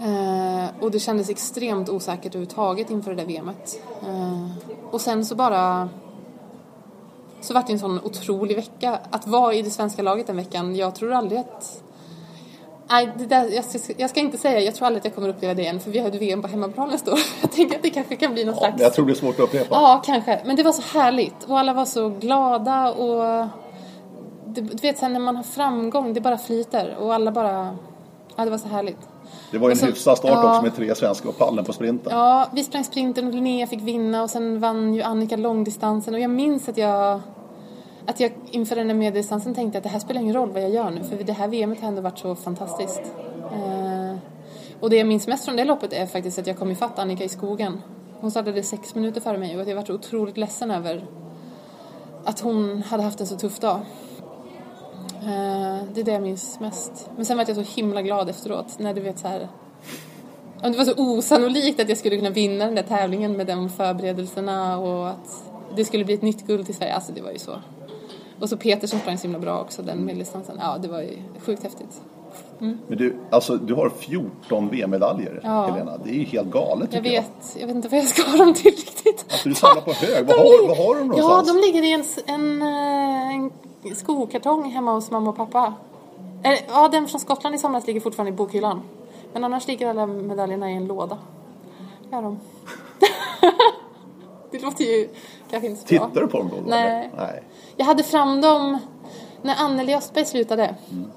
[0.01, 3.84] Eh, och det kändes extremt osäkert överhuvudtaget inför det där VMet.
[4.01, 4.47] Eh,
[4.91, 5.89] och sen så bara
[7.41, 8.99] så var det en sån otrolig vecka.
[9.10, 11.84] Att vara i det svenska laget den veckan, jag tror aldrig att...
[12.91, 15.30] Nej, det där, jag, ska, jag ska inte säga, jag tror aldrig att jag kommer
[15.30, 17.19] uppleva det igen för vi har ju VM på hemmaplan nästa år.
[17.41, 18.82] Jag tänker att det kanske kan bli någon ja, slags...
[18.82, 19.67] Jag tror det är svårt att upprepa.
[19.75, 20.41] Ja, kanske.
[20.45, 23.47] Men det var så härligt och alla var så glada och...
[24.45, 27.77] Du, du vet sen när man har framgång, det bara flyter och alla bara...
[28.36, 28.99] Ja, det var så härligt.
[29.51, 31.73] Det var ju en så, hyfsad start ja, också med tre svenskar och pallen på
[31.73, 32.12] sprinten.
[32.17, 36.19] Ja, vi sprang sprinten och Linnea fick vinna och sen vann ju Annika långdistansen och
[36.19, 37.21] jag minns att jag
[38.12, 40.69] att jag inför den här medeldistansen tänkte att det här spelar ingen roll vad jag
[40.69, 43.02] gör nu för det här VMet har ändå varit så fantastiskt.
[43.54, 44.15] Eh,
[44.80, 47.24] och det jag minns mest från det loppet är faktiskt att jag kom ifatt Annika
[47.24, 47.82] i skogen.
[48.19, 51.06] Hon startade sex minuter före mig och att jag var så otroligt ledsen över
[52.26, 53.80] att hon hade haft en så tuff dag.
[55.21, 57.10] Eh, det är det jag minns mest.
[57.15, 59.47] Men sen var jag så himla glad efteråt när du vet så här
[60.62, 64.78] det var så osannolikt att jag skulle kunna vinna den där tävlingen med de förberedelserna
[64.78, 66.93] och att det skulle bli ett nytt guld till Sverige.
[66.93, 67.62] Alltså det var ju så.
[68.41, 70.58] Och så Peter som sprang så himla bra också, den medeldistansen.
[70.60, 72.01] Ja, det var ju sjukt häftigt.
[72.60, 72.77] Mm.
[72.88, 75.65] Men du, alltså, du har 14 VM-medaljer, ja.
[75.65, 75.97] Helena.
[76.04, 77.32] Det är ju helt galet jag vet.
[77.54, 77.62] Jag.
[77.62, 79.25] jag vet inte vad jag ska ha dem till riktigt.
[79.30, 80.25] Alltså, du samlar på hög.
[80.27, 81.47] Vad har, vad har du någonstans?
[81.47, 83.51] Ja, de ligger i en, en, eh,
[83.84, 85.73] en skokartong hemma hos mamma och pappa.
[86.67, 88.82] Ja, den från Skottland i somras ligger fortfarande i bokhyllan.
[89.34, 91.17] Men annars ligger alla medaljerna i en låda.
[92.12, 92.39] Gör de.
[94.51, 95.10] det låter ju
[95.51, 96.23] kanske inte så Tittar bra.
[96.23, 96.69] du på dem då?
[96.69, 97.11] Nej.
[97.17, 97.43] Nej.
[97.77, 98.79] Jag hade fram dem
[99.41, 100.75] när Anneli Östberg slutade.
[100.91, 101.11] Mm.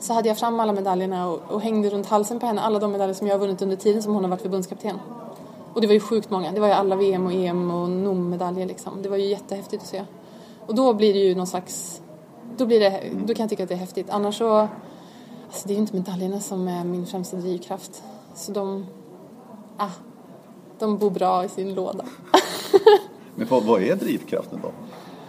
[0.00, 2.92] Så hade jag fram alla medaljerna och, och, hängde runt halsen på henne alla de
[2.92, 4.98] medaljer som jag har vunnit under tiden som hon har varit förbundskapten.
[5.74, 6.52] Och det var ju sjukt många.
[6.52, 9.02] Det var ju alla VM och EM och NOM-medaljer liksom.
[9.02, 10.02] Det var ju jättehäftigt att se.
[10.66, 12.02] Och då blir det ju någon slags...
[12.56, 13.26] Då, blir det, mm.
[13.26, 14.10] då kan jag tycka att det är häftigt.
[14.10, 14.68] Annars så...
[15.46, 18.02] Alltså det är ju inte medaljerna som är min främsta drivkraft.
[18.34, 18.86] Så de...
[19.76, 19.90] Ah,
[20.78, 22.04] de bor bra i sin låda.
[23.34, 24.70] Men vad, vad är drivkraften då?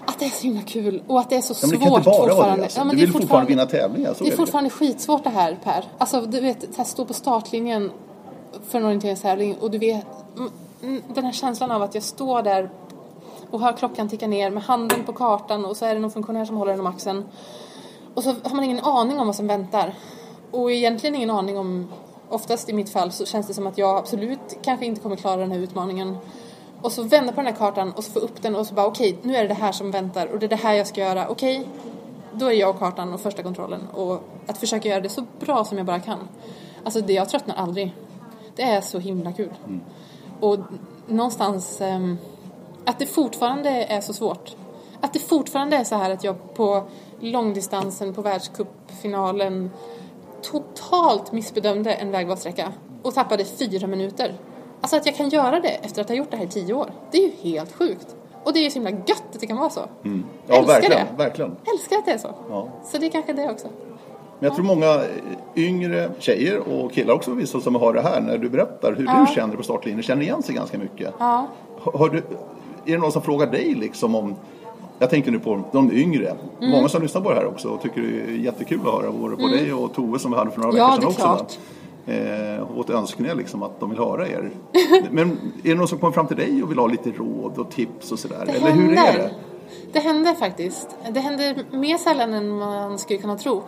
[0.06, 2.58] Att det är så himla kul och att det är så ja, svårt det fortfarande.
[2.58, 2.80] Det, alltså.
[2.80, 4.14] ja, men du vill fortfarande, fortfarande vinna tävlingar.
[4.14, 4.74] Så det är, är fortfarande det.
[4.74, 5.86] skitsvårt det här Per.
[5.98, 7.92] Alltså du vet, att stå på startlinjen
[8.68, 10.06] för en orienteringstävling och du vet
[11.08, 12.70] den här känslan av att jag står där
[13.52, 16.46] och hör klockan ticka ner med handen på kartan och så är det någon funktionär
[16.46, 17.26] som håller den om axeln.
[18.14, 19.94] Och så har man ingen aning om vad som väntar.
[20.52, 21.88] Och egentligen ingen aning om,
[22.30, 25.38] oftast i mitt fall så känns det som att jag absolut kanske inte kommer klara
[25.38, 26.18] den här utmaningen.
[26.86, 28.86] Och så vända på den här kartan och så få upp den och så bara
[28.86, 30.88] okej, okay, nu är det det här som väntar och det är det här jag
[30.88, 31.28] ska göra.
[31.28, 31.72] Okej, okay,
[32.34, 35.66] då är jag och kartan och första kontrollen och att försöka göra det så bra
[35.66, 36.20] som jag bara kan.
[36.84, 37.96] Alltså det, jag tröttnar aldrig.
[38.56, 39.54] Det är så himla kul.
[39.66, 39.82] Mm.
[40.40, 40.60] Och
[41.08, 42.18] någonstans um,
[42.86, 44.56] att det fortfarande är så svårt.
[45.02, 46.84] Att det fortfarande är så här att jag på
[47.20, 49.72] långdistansen på världscupfinalen
[50.42, 54.36] totalt missbedömde en vägvalssträcka och tappade fyra minuter.
[54.86, 56.90] Alltså att jag kan göra det efter att ha gjort det här i tio år.
[57.12, 58.16] Det är ju helt sjukt.
[58.44, 59.82] Och det är ju så himla gött att det kan vara så.
[60.04, 60.26] Mm.
[60.48, 61.24] Ja, Älskar verkligen, det.
[61.24, 61.56] verkligen.
[61.74, 62.36] Älskar att det är så.
[62.50, 62.68] Ja.
[62.92, 63.68] Så det är kanske det också.
[64.40, 65.02] Men jag tror många
[65.56, 69.26] yngre tjejer och killar också vissa som har det här när du berättar hur ja.
[69.30, 71.14] du känner på startlinjen känner igen sig ganska mycket.
[71.20, 71.48] Ja.
[71.80, 72.24] Har du, är
[72.92, 74.36] det någon som frågar dig liksom om
[75.00, 76.36] jag tänker nu på de yngre.
[76.60, 76.72] Mm.
[76.72, 79.36] Många som lyssnar på det här också och tycker det är jättekul att höra både
[79.36, 79.52] på mm.
[79.52, 81.60] dig och Tove som vi hade för några ja, veckor sedan också.
[82.08, 84.52] Eh, åt önskningar liksom att de vill höra er.
[85.12, 85.32] Men
[85.64, 88.12] är det någon som kommer fram till dig och vill ha lite råd och tips
[88.12, 88.42] och sådär?
[88.42, 88.84] Eller händer.
[88.84, 89.32] hur är det?
[89.94, 90.88] Det händer faktiskt.
[91.12, 93.64] Det händer mer sällan än man skulle kunna tro.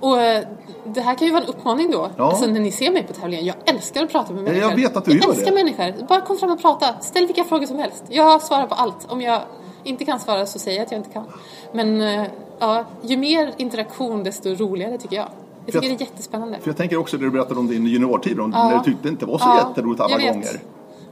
[0.00, 0.44] Och eh,
[0.84, 2.10] det här kan ju vara en uppmaning då.
[2.16, 2.24] Ja.
[2.24, 3.46] Alltså när ni ser mig på tävlingen.
[3.46, 4.70] Jag älskar att prata med människor.
[4.70, 5.52] Jag vet att du jag gör älskar det.
[5.52, 6.06] människor.
[6.06, 7.00] Bara kom fram och prata.
[7.00, 8.04] Ställ vilka frågor som helst.
[8.08, 9.06] Jag svarar på allt.
[9.08, 9.42] Om jag
[9.84, 11.24] inte kan svara så säger jag att jag inte kan.
[11.72, 12.26] Men eh,
[12.58, 15.28] ja, ju mer interaktion desto roligare tycker jag.
[15.66, 16.58] Jag tycker jag- det är jättespännande.
[16.60, 18.68] För jag tänker också det du berättade om din juniortid, om Ja.
[18.68, 20.60] när du tyckte det inte var så Ja, jätteroligt alla gånger.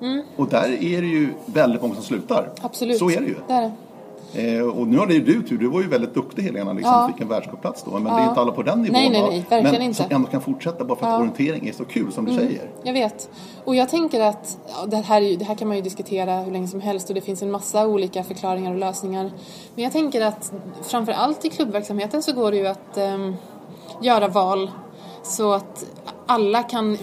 [0.01, 0.23] Mm.
[0.37, 2.51] Och där är det ju väldigt många som slutar.
[2.63, 2.99] Absolut.
[2.99, 3.35] Så är det ju.
[3.49, 3.73] Det är det.
[4.35, 7.11] Eh, och nu hade ju du tur, du var ju väldigt duktig Helena, liksom, Ja.
[7.13, 7.91] fick en världscupplats då.
[7.91, 8.21] Men det Ja.
[8.21, 8.93] är inte alla på den nivån.
[8.93, 9.97] Nej, nej, nej, verkligen men inte.
[10.03, 11.19] som ändå kan fortsätta bara för att Ja.
[11.19, 12.47] orientering är så kul som du Mm.
[12.47, 12.71] säger.
[12.83, 13.31] Jag vet.
[13.65, 16.69] Och jag tänker att ja, det, här det här kan man ju diskutera hur länge
[16.69, 19.31] som helst och det finns en massa olika förklaringar och lösningar.
[19.75, 23.35] Men jag tänker att framför allt i klubbverksamheten så går det ju att ehm,
[24.01, 24.71] göra val
[25.23, 25.85] så att
[26.27, 26.99] alla kan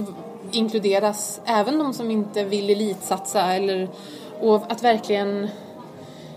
[0.51, 3.89] inkluderas, även de som inte vill elitsatsa eller
[4.41, 5.47] och att verkligen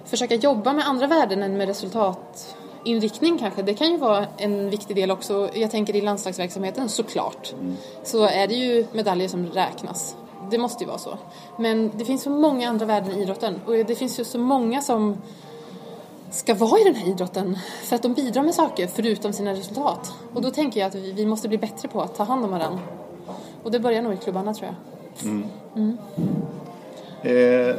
[0.04, 3.62] försöka jobba med andra värden än med resultatinriktning kanske.
[3.62, 5.50] Det kan ju vara en viktig del också.
[5.54, 7.54] Jag tänker i landslagsverksamheten såklart.
[8.02, 10.16] Så är det ju medaljer som räknas.
[10.50, 11.18] Det måste ju vara så.
[11.58, 14.82] Men det finns så många andra värden i idrotten och det finns ju så många
[14.82, 15.16] som
[16.30, 20.12] ska vara i den här idrotten för att de bidrar med saker förutom sina resultat.
[20.34, 22.50] Och då tänker jag att vi, vi måste bli bättre på att ta hand om
[22.50, 22.78] varandra.
[23.62, 24.74] Och det börjar nog i klubbarna tror jag.
[27.22, 27.76] Eh,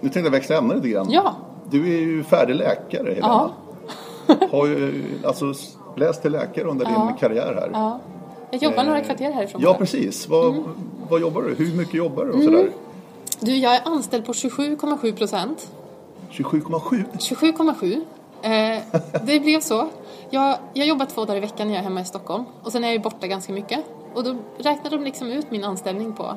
[0.00, 1.06] nu tänkte jag växla ämne lite grann.
[1.10, 1.34] Ja.
[1.70, 3.50] Du är ju färdig läkare Helena.
[4.50, 5.54] Har ju alltså
[5.96, 7.16] läst till läkare under din Ja.
[7.20, 7.70] karriär här.
[7.72, 8.00] Ja.
[8.50, 9.60] Jag jobbar några kvarter härifrån.
[9.64, 10.28] Ja, precis.
[10.28, 10.64] Vad, Mm.
[11.08, 11.54] vad jobbar du?
[11.54, 12.70] Hur mycket jobbar du och sådär?
[13.40, 15.70] Du, jag är anställd på 27,7 procent.
[16.32, 17.04] 27,7?
[17.18, 18.04] 27,7.
[18.42, 18.82] Eh,
[19.26, 19.88] det blev så.
[20.30, 22.44] Jag, jag jobbar två dagar i veckan när jag är hemma i Stockholm.
[22.62, 23.84] Och sen är jag ju borta ganska mycket.
[24.14, 26.34] Och då räknar de liksom ut min anställning på,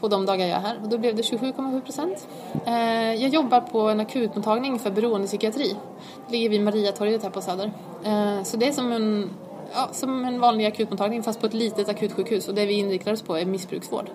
[0.00, 0.78] på de dagar jag är här.
[0.82, 2.28] Och då blev det 27,7 procent.
[2.66, 5.76] Eh, jag jobbar på en akutmottagning för beroendepsykiatri.
[6.26, 7.72] Det ligger vid Mariatorget här på Söder.
[8.04, 9.30] Eh, så det är som en,
[9.74, 12.48] ja, som en vanlig akutmottagning fast på ett litet akutsjukhus.
[12.48, 14.10] Och det vi inriktar oss på är missbruksvård.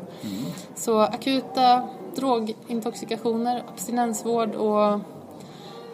[0.75, 1.83] Så akuta
[2.19, 4.99] drogintoxikationer, abstinensvård och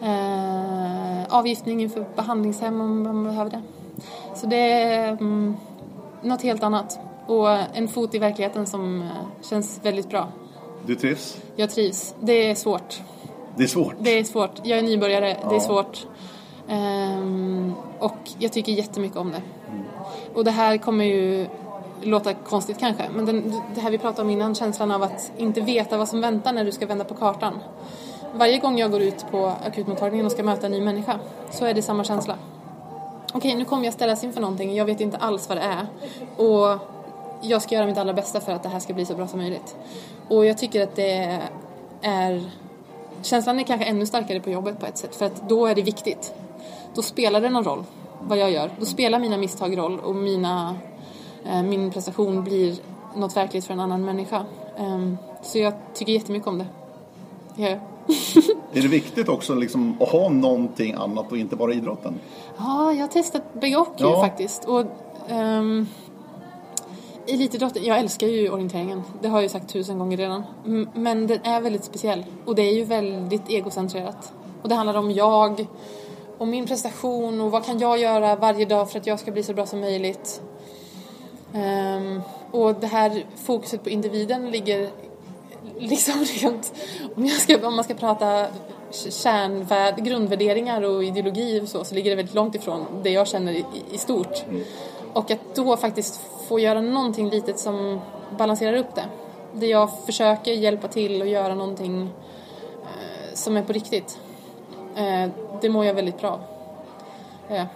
[0.06, 3.62] eh, avgiftning inför behandlingshem om man behöver det.
[4.34, 5.56] Så det är mm,
[6.22, 6.98] något helt annat.
[7.26, 9.08] Och en fot i verkligheten som eh,
[9.42, 10.28] känns väldigt bra.
[10.86, 11.36] Du trivs?
[11.56, 12.14] Jag trivs.
[12.20, 13.02] Det är svårt.
[13.56, 13.94] Det är svårt.
[13.98, 14.60] Det är svårt.
[14.62, 15.26] Jag är nybörjare.
[15.26, 15.54] Det Ja.
[15.54, 16.06] är svårt.
[16.68, 19.42] Ehm, och jag tycker jättemycket om det.
[20.34, 21.46] Och det här kommer ju
[22.02, 25.60] låta konstigt kanske, men den, det här vi pratade om innan, känslan av att inte
[25.60, 27.58] veta vad som väntar när du ska vända på kartan.
[28.34, 31.18] Varje gång jag går ut på akutmottagningen och ska möta en ny människa
[31.50, 32.36] så är det samma känsla.
[33.32, 35.86] Okej, nu kommer jag ställas inför någonting, jag vet inte alls vad det är.
[36.36, 36.78] Och
[37.40, 39.38] jag ska göra mitt allra bästa för att det här ska bli så bra som
[39.38, 39.76] möjligt.
[40.28, 41.40] Och jag tycker att det
[42.02, 42.50] är...
[43.22, 45.82] Känslan är kanske ännu starkare på jobbet på ett sätt, för att då är det
[45.82, 46.34] viktigt.
[46.94, 47.84] Då spelar det någon roll
[48.20, 48.70] vad jag gör.
[48.78, 50.74] Då spelar mina misstag roll och mina,
[51.64, 52.74] min prestation blir
[53.16, 54.44] något verkligt för en annan människa.
[54.78, 56.66] Ehm, så jag tycker jättemycket om det.
[57.56, 57.78] Gör jag.
[58.72, 62.14] Är det viktigt också liksom, att ha någonting annat och inte bara idrotten?
[62.58, 64.20] Ja, jag har testat bägge och Ja.
[64.20, 64.64] faktiskt.
[64.64, 64.84] Och,
[65.30, 65.86] um,
[67.26, 69.02] elitidrotten, jag älskar ju orienteringen.
[69.22, 70.42] Det har jag ju sagt tusen gånger redan.
[70.94, 72.24] Men den är väldigt speciell.
[72.44, 74.32] Och det är ju väldigt egocentrerat.
[74.62, 75.66] Och det handlar om jag,
[76.38, 79.42] och min prestation och vad kan jag göra varje dag för att jag ska bli
[79.42, 80.42] så bra som möjligt.
[81.56, 84.90] Ehm, och det här fokuset på individen ligger
[85.78, 86.72] liksom rent,
[87.16, 88.46] om, jag ska, om man ska prata
[88.90, 93.52] kärnvärd, grundvärderingar och ideologi och så, så ligger det väldigt långt ifrån det jag känner
[93.52, 94.44] i, i stort.
[95.12, 98.00] Och att då faktiskt få göra någonting litet som
[98.38, 99.04] balanserar upp det.
[99.52, 102.02] Där jag försöker hjälpa till och göra någonting
[102.82, 104.18] eh, som är på riktigt.
[104.96, 106.40] Eh, det mår jag väldigt bra.
[107.48, 107.66] Ja.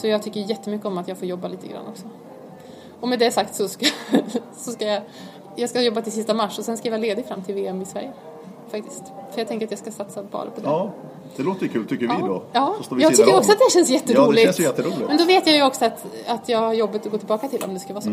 [0.00, 2.06] Så jag tycker jättemycket om att jag får jobba lite grann också.
[3.00, 3.86] Och med det sagt så ska,
[4.56, 5.02] så ska jag,
[5.56, 7.82] jag ska jobba till sista mars och sen ska jag vara ledig fram till VM
[7.82, 8.12] i Sverige.
[8.70, 9.02] Faktiskt.
[9.32, 10.66] För jag tänker att jag ska satsa bara på det.
[10.66, 10.90] Ja,
[11.36, 12.42] det låter kul tycker vi då.
[12.52, 13.38] Ja, jag tycker om.
[13.38, 14.28] också att det känns jätteroligt.
[14.28, 15.08] Ja, det känns ju jätteroligt.
[15.08, 17.64] Men då vet jag ju också att, att jag har jobbet att gå tillbaka till
[17.64, 18.10] om det ska vara så.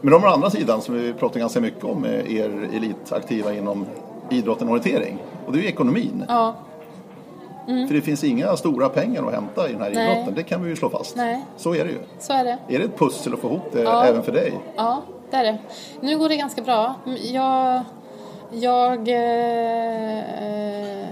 [0.00, 3.86] Men de andra sidan som vi pratar ganska mycket om er elitaktiva inom
[4.30, 5.18] idrotten och orientering.
[5.46, 6.24] Och det är ju ekonomin.
[6.28, 6.54] Ja,
[7.66, 10.12] För det finns inga stora pengar att hämta i den här Nej.
[10.12, 10.34] idrotten.
[10.34, 11.16] Det kan vi ju slå fast.
[11.16, 11.44] Nej.
[11.56, 11.98] Så är det ju.
[12.18, 12.58] så är det.
[12.68, 14.04] Är det ett pussel att få ihop det Ja.
[14.04, 14.52] även för dig?
[14.76, 15.58] Ja, det är det.
[16.00, 16.94] Nu går det ganska bra.
[17.32, 17.82] Jag...
[18.52, 19.08] Jag...
[19.08, 21.06] Eh,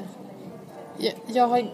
[0.99, 1.65] jag, jag har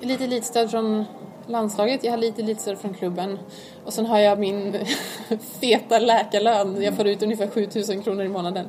[0.00, 1.04] lite elitstöd från
[1.46, 3.38] landslaget, jag har lite elitstöd från klubben
[3.84, 4.76] och sen har jag min
[5.60, 6.82] feta läkarlön.
[6.82, 8.66] Jag får ut ungefär 7000 kronor i månaden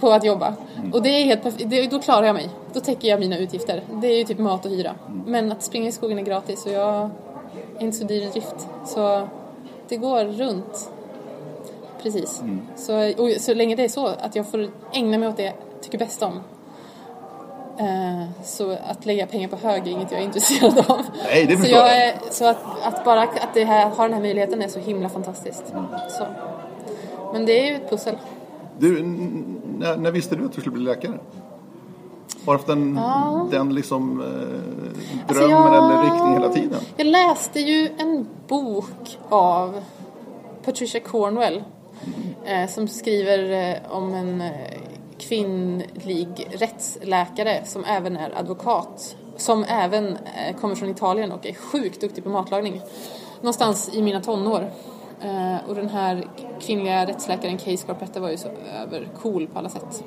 [0.00, 0.54] på att jobba.
[0.92, 2.48] Och det är helt perf- det, då klarar jag mig.
[2.72, 3.82] Då täcker jag mina utgifter.
[3.92, 4.94] Det är ju typ mat och hyra.
[5.26, 7.10] Men att springa i skogen är gratis och jag
[7.78, 8.68] är inte så dyr i drift.
[8.86, 9.28] Så
[9.88, 10.90] det går runt.
[12.02, 12.42] Precis.
[12.76, 15.54] Så, och så länge det är så att jag får ägna mig åt det jag
[15.80, 16.40] tycker bäst om.
[17.78, 21.02] Eh, så att lägga pengar på hög är inget jag är intresserad av.
[21.24, 21.96] Nej, det så jag.
[21.96, 25.08] är, så att, att bara att det här, ha den här möjligheten är så himla
[25.08, 25.64] fantastiskt.
[26.08, 26.26] Så.
[27.32, 28.16] Men det är ju ett pussel.
[28.78, 29.02] Du,
[29.78, 31.18] när, när visste du att du skulle bli läkare?
[32.46, 33.00] Har du haft den,
[33.50, 36.80] den liksom, eh, drömmen Alltså, jag- eller riktning hela tiden?
[36.96, 39.80] Jag läste ju en bok av
[40.64, 41.62] Patricia Cornwell
[42.44, 44.50] eh, som skriver eh, om en eh,
[45.18, 49.16] kvinnlig rättsläkare som även är advokat.
[49.36, 52.80] Som även eh, kommer från Italien och är sjukt duktig på matlagning.
[53.40, 54.70] Någonstans i mina tonår.
[55.20, 56.26] Eh, och den här
[56.60, 58.48] kvinnliga rättsläkaren Kay Scarpetta var ju så
[58.82, 60.04] övercool på alla sätt.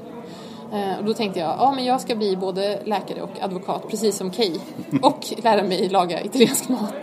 [0.74, 4.18] Eh, Och då tänkte jag, ja men jag ska bli både läkare och advokat precis
[4.18, 4.56] som Kay.
[5.02, 6.94] Och lära mig laga italiensk mat.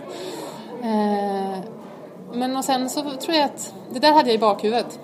[0.83, 1.57] Eh,
[2.33, 4.99] Men och sen så tror jag att, det där hade jag i bakhuvudet.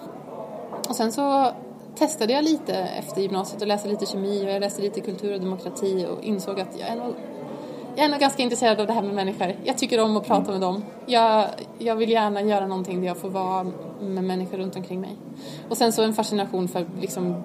[0.89, 1.51] Och sen så
[1.95, 5.39] testade jag lite efter gymnasiet och läste lite kemi och jag läste lite kultur och
[5.39, 7.13] demokrati och insåg att jag är nog,
[7.95, 9.55] jag är nog ganska intresserad av det här med människor.
[9.63, 10.83] Jag tycker om att prata med dem.
[11.05, 11.45] Jag,
[11.77, 13.63] jag vill gärna göra någonting där jag får vara
[14.01, 15.15] med människor runt omkring mig.
[15.69, 17.43] Och sen så en fascination för liksom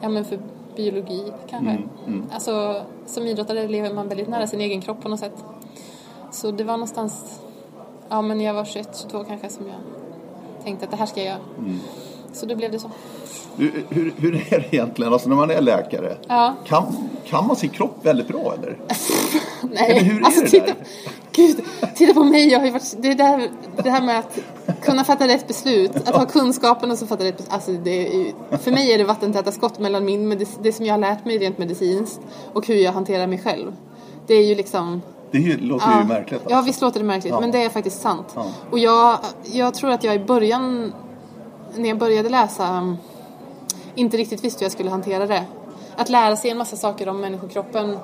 [0.00, 0.38] ja men för
[0.76, 1.78] biologi kanske.
[2.32, 5.44] Alltså som idrottare lever man väldigt nära sin egen kropp på något sätt.
[6.30, 7.40] Så det var någonstans,
[8.08, 9.76] ja men jag var 21, 22 kanske som jag
[10.64, 11.40] tänkte att det här ska jag göra.
[12.32, 12.90] Så då blev det så.
[13.56, 16.16] Du, hur, hur är det egentligen, alltså när man är läkare?
[16.28, 16.54] Ja.
[16.66, 18.76] Kan, kan man sin kropp väldigt bra eller?
[19.62, 20.74] Nej, Eller hur är alltså det titta, där?
[21.32, 21.60] Gud,
[21.94, 23.48] titta på mig, jag har varit, det, där,
[23.84, 24.38] det här med att
[24.82, 27.52] kunna fatta rätt beslut, att ha kunskapen och så fatta rätt beslut.
[27.54, 30.98] Alltså det för mig är det vattentäta skott mellan min, medic- det som jag har
[30.98, 32.20] lärt mig rent medicinskt
[32.52, 33.72] och hur jag hanterar mig själv.
[34.26, 36.42] Det är ju liksom Det låter ju märkligt.
[36.48, 36.66] Ja, Alltså.
[36.66, 37.40] visst låter det märkligt, Ja.
[37.40, 38.26] men det är faktiskt sant.
[38.34, 38.46] Ja.
[38.70, 39.18] Och jag,
[39.52, 40.92] jag tror att jag i början,
[41.76, 42.98] när jag började läsa, um,
[43.94, 45.44] inte riktigt visste hur jag skulle hantera det.
[45.96, 47.98] Att lära sig en massa saker om människokroppen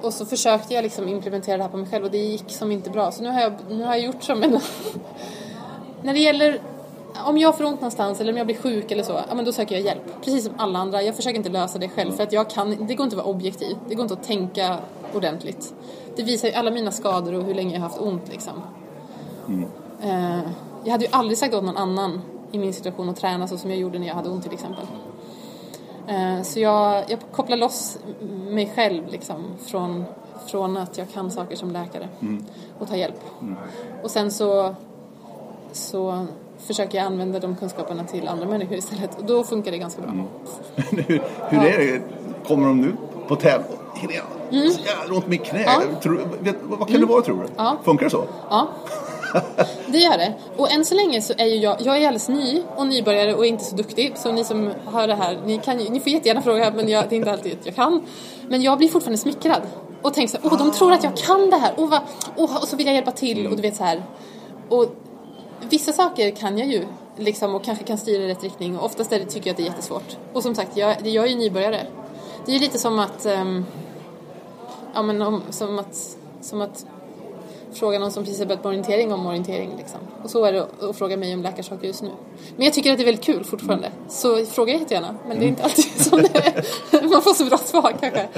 [0.00, 2.72] och så försökte jag liksom implementera det här på mig själv och det gick som
[2.72, 3.12] inte bra.
[3.12, 4.60] Så nu har jag, nu har jag gjort som en...
[6.02, 6.60] när det gäller
[7.26, 9.52] om jag får ont någonstans eller om jag blir sjuk eller så, ja men då
[9.52, 10.02] söker jag hjälp.
[10.24, 11.02] Precis som alla andra.
[11.02, 13.34] Jag försöker inte lösa det själv för att jag kan, det går inte att vara
[13.34, 13.76] objektiv.
[13.88, 14.78] Det går inte att tänka
[15.14, 15.74] ordentligt.
[16.16, 18.62] Det visar ju alla mina skador och hur länge jag har haft ont liksom.
[20.02, 20.40] Eh,
[20.84, 22.20] jag hade ju aldrig sagt åt någon annan
[22.54, 24.86] i min situation att träna så som jag gjorde när jag hade ont till exempel.
[26.08, 27.98] Eh, så jag, jag kopplar loss
[28.48, 30.04] mig själv liksom från,
[30.46, 32.08] från att jag kan saker som läkare
[32.78, 33.20] och tar hjälp.
[34.02, 34.74] Och sen så,
[35.72, 36.26] så
[36.58, 40.12] försöker jag använda de kunskaperna till andra människor istället och då funkar det ganska bra.
[40.76, 42.02] hur, hur är det?
[42.46, 42.96] Kommer de nu
[43.28, 43.78] på tävling?
[43.94, 45.58] Helena, så jävla ont i mitt knä.
[45.58, 45.72] Mm.
[45.72, 45.82] Ja.
[45.82, 46.00] Mm.
[46.00, 47.48] Tror, vet, vad kan det vara tror du?
[47.56, 47.76] Ja.
[47.84, 48.24] Funkar det så?
[48.50, 48.68] Ja,
[49.86, 50.34] det gör det.
[50.56, 53.46] Och än så länge så är ju jag, jag är alldeles ny och nybörjare och
[53.46, 54.12] inte så duktig.
[54.16, 57.14] Så ni som hör det här, ni, kan, ni får jättegärna fråga men jag, det
[57.14, 58.06] är inte alltid att jag kan.
[58.48, 59.62] Men jag blir fortfarande smickrad.
[60.02, 61.74] Och tänker så här, åh de tror att jag kan det här.
[61.76, 62.00] Åh, vad,
[62.36, 64.02] åh, och så vill jag hjälpa till och du vet så här.
[64.68, 64.86] Och
[65.60, 69.12] vissa saker kan jag ju liksom och kanske kan styra i rätt riktning och oftast
[69.12, 70.16] är det, tycker jag att det är jättesvårt.
[70.32, 71.86] Och som sagt, jag, jag är ju nybörjare.
[72.46, 73.64] Det är ju lite som att, ehm,
[74.94, 76.86] ja men om, som att, som att
[77.74, 80.00] fråga någon som precis har börjat på orientering om orientering liksom.
[80.22, 82.10] Och så är det att- fråga mig om läkarsaker just nu.
[82.56, 83.90] Men jag tycker att det är väldigt kul fortfarande.
[84.08, 85.14] Så fråga jättegärna.
[85.28, 86.36] Men det är inte alltid som det
[86.92, 87.08] är.
[87.08, 88.28] Man får så bra svar kanske.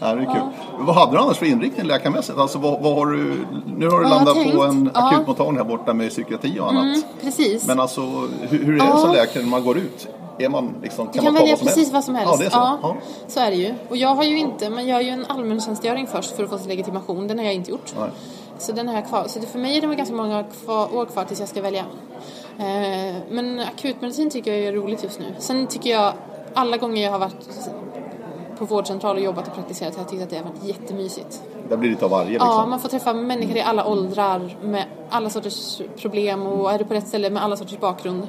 [0.00, 0.42] Ja, det är kul.
[0.78, 2.38] Vad hade du annars för inriktning läkarmässigt?
[2.38, 3.38] Alltså, vad, vad har du,
[3.76, 5.08] nu har du jag landat på en Ja.
[5.12, 6.84] akutmottagning här borta med psykiatri och annat.
[6.84, 7.66] Mm, precis.
[7.66, 8.00] Men alltså,
[8.40, 8.96] hur, hur är det Ja.
[8.98, 10.08] som läkare när man går ut?
[10.40, 11.92] Är man liksom, kan Du kan man välja precis helst?
[11.92, 12.32] vad som helst.
[12.32, 12.56] Ja, det är så.
[12.56, 12.96] Ja, Ja.
[13.28, 13.74] så är det ju.
[13.88, 16.68] Och jag har ju inte, man gör ju en allmäntjänstgöring först för att få sin
[16.68, 17.28] legitimation.
[17.28, 17.92] Den har jag inte gjort.
[17.98, 18.10] Nej.
[18.58, 19.24] Så den har jag kvar.
[19.28, 21.84] Så det, för mig är det ganska många kvar, år kvar tills jag ska välja.
[22.58, 25.26] Eh, men akutmedicin tycker jag är roligt just nu.
[25.38, 26.12] Sen tycker jag,
[26.54, 27.70] alla gånger jag har varit
[28.58, 31.42] på vårdcentral och jobbat och praktiserat har jag tyckt att det har varit jättemysigt.
[31.68, 32.48] Det blir lite av varje liksom.
[32.48, 36.84] Ja, man får träffa människor i alla åldrar med alla sorters problem och är du
[36.84, 38.28] på rätt ställe med alla sorters bakgrund.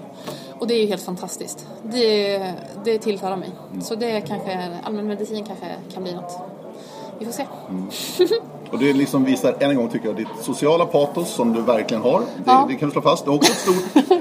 [0.59, 1.67] Och det är ju helt fantastiskt.
[1.83, 3.49] Det, det tilltalar mig.
[3.81, 6.48] Så det kanske, allmänmedicin kanske kan bli något.
[7.19, 7.45] Vi får se.
[8.71, 12.03] Och det liksom visar än en gång tycker jag ditt sociala patos som du verkligen
[12.03, 12.19] har.
[12.19, 12.65] Det, Ja.
[12.69, 13.25] det kan du slå fast.
[13.25, 13.75] Du har också ett stort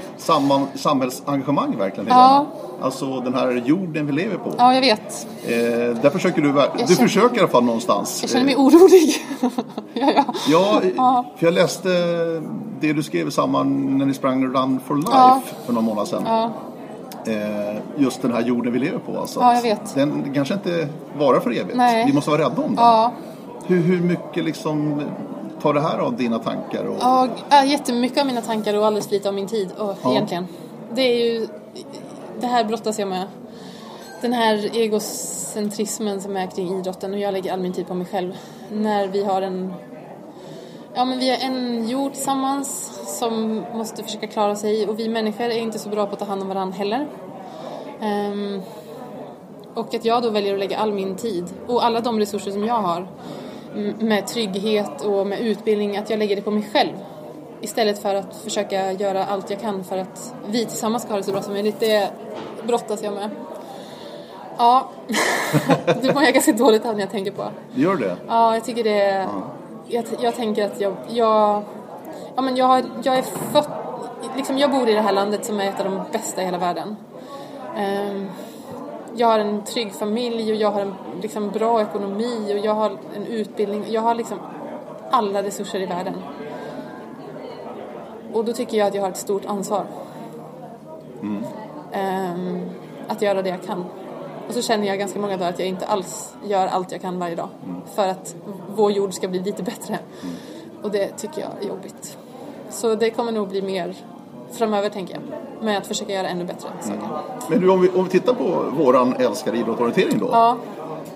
[0.16, 2.08] samman, samhällsengagemang verkligen.
[2.08, 2.46] Ja.
[2.82, 4.52] Alltså den här jorden vi lever på.
[4.58, 5.26] Ja, jag vet.
[5.44, 5.50] Eh,
[6.02, 8.18] där försöker du, ver- du känner- försöker i alla fall någonstans.
[8.22, 9.14] Jag känner mig Eh, orolig.
[9.94, 10.24] ja, ja.
[10.94, 11.88] Ja, för jag läste
[12.80, 15.40] det du skrev i samband när ni sprang Run for Life Ja.
[15.66, 16.50] för några månader sedan.
[17.26, 19.18] Eh, just den här jorden vi lever på.
[19.20, 19.40] Alltså.
[19.40, 19.94] Ja, jag vet.
[19.94, 20.88] Den kanske inte
[21.18, 21.76] varar för evigt.
[21.76, 22.06] Nej.
[22.06, 22.84] Vi måste vara rädda om den.
[22.84, 23.12] Ja.
[23.66, 25.02] Hur, hur mycket liksom
[25.62, 26.84] tar det här av dina tankar?
[26.84, 26.96] Och...
[27.00, 30.10] Ja, ja, jättemycket av mina tankar och alldeles för lite av min tid och, Ja.
[30.10, 30.46] egentligen.
[30.94, 31.46] Det är ju,
[32.40, 33.26] det här brottas jag med
[34.20, 38.06] den här egocentrismen som är kring idrotten och jag lägger all min tid på mig
[38.06, 38.32] själv.
[38.72, 39.74] När vi har en
[40.98, 45.44] Ja men vi är en jord tillsammans som måste försöka klara sig och vi människor
[45.44, 47.06] är inte så bra på att ta hand om varandra heller.
[48.00, 48.62] Um,
[49.74, 52.64] och att jag då väljer att lägga all min tid och alla de resurser som
[52.64, 53.06] jag har
[53.98, 56.92] med trygghet och med utbildning, att jag lägger det på mig själv.
[57.60, 61.24] Istället för att försöka göra allt jag kan för att vi tillsammans ska ha det
[61.24, 61.80] så bra som möjligt.
[61.80, 62.10] Det
[62.66, 63.30] brottas jag med.
[64.56, 64.90] Ja,
[66.02, 67.44] det mår jag ganska dåligt av när jag tänker på.
[67.74, 68.16] Gör det?
[68.28, 69.20] Ja, jag tycker det är...
[69.22, 69.28] Ja.
[69.88, 70.96] Jag, jag, tänker att jag...
[71.08, 71.62] jag
[72.36, 73.66] ja, men jag, jag är född...
[74.36, 76.58] Liksom jag bor i det här landet som är ett av de bästa i hela
[76.58, 76.96] världen.
[77.76, 78.28] Um,
[79.16, 82.90] jag har en trygg familj och jag har en liksom, bra ekonomi och jag har
[83.16, 83.84] en utbildning.
[83.88, 84.38] Jag har liksom
[85.10, 86.14] alla resurser i världen.
[88.32, 89.84] Och då tycker jag att jag har ett stort ansvar.
[91.22, 91.44] Mm.
[92.32, 92.70] Um,
[93.08, 93.84] att göra det jag kan.
[94.48, 97.18] Och så känner jag ganska många dagar att jag inte alls gör allt jag kan
[97.18, 97.48] varje dag.
[97.64, 97.80] Mm.
[97.94, 98.36] För att
[98.76, 99.98] vår jord ska bli lite bättre.
[100.22, 100.34] Mm.
[100.82, 102.18] Och det tycker jag är jobbigt.
[102.70, 103.94] Så det kommer nog bli mer
[104.52, 105.22] framöver tänker jag.
[105.64, 106.98] Med att försöka göra ännu bättre saker.
[106.98, 107.08] Mm.
[107.48, 110.28] Men du, om vi, om vi tittar på våran älskade idrottsorientering då.
[110.32, 110.56] Ja.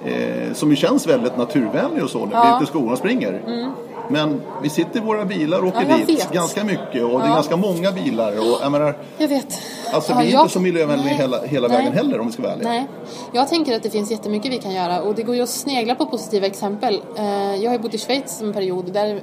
[0.05, 2.43] Eh, som ju känns väldigt naturvänlig och så när ja.
[2.43, 3.43] vi är ute i skolan och springer.
[3.47, 3.71] Mm.
[4.13, 6.33] Men vi sitter i våra bilar och åker ja, dit vet.
[6.33, 7.19] ganska mycket och ja.
[7.19, 8.39] det är ganska många bilar.
[8.39, 9.59] Och, jag, menar, jag vet.
[9.93, 10.41] Alltså vi är jag...
[10.41, 12.69] inte så miljövänliga hela, hela vägen heller om vi ska vara ärliga.
[12.69, 12.87] Nej.
[13.33, 15.95] Jag tänker att det finns jättemycket vi kan göra och det går ju att snegla
[15.95, 17.03] på positiva exempel.
[17.17, 18.93] Eh, jag har ju bott i Schweiz en period.
[18.93, 19.21] Där,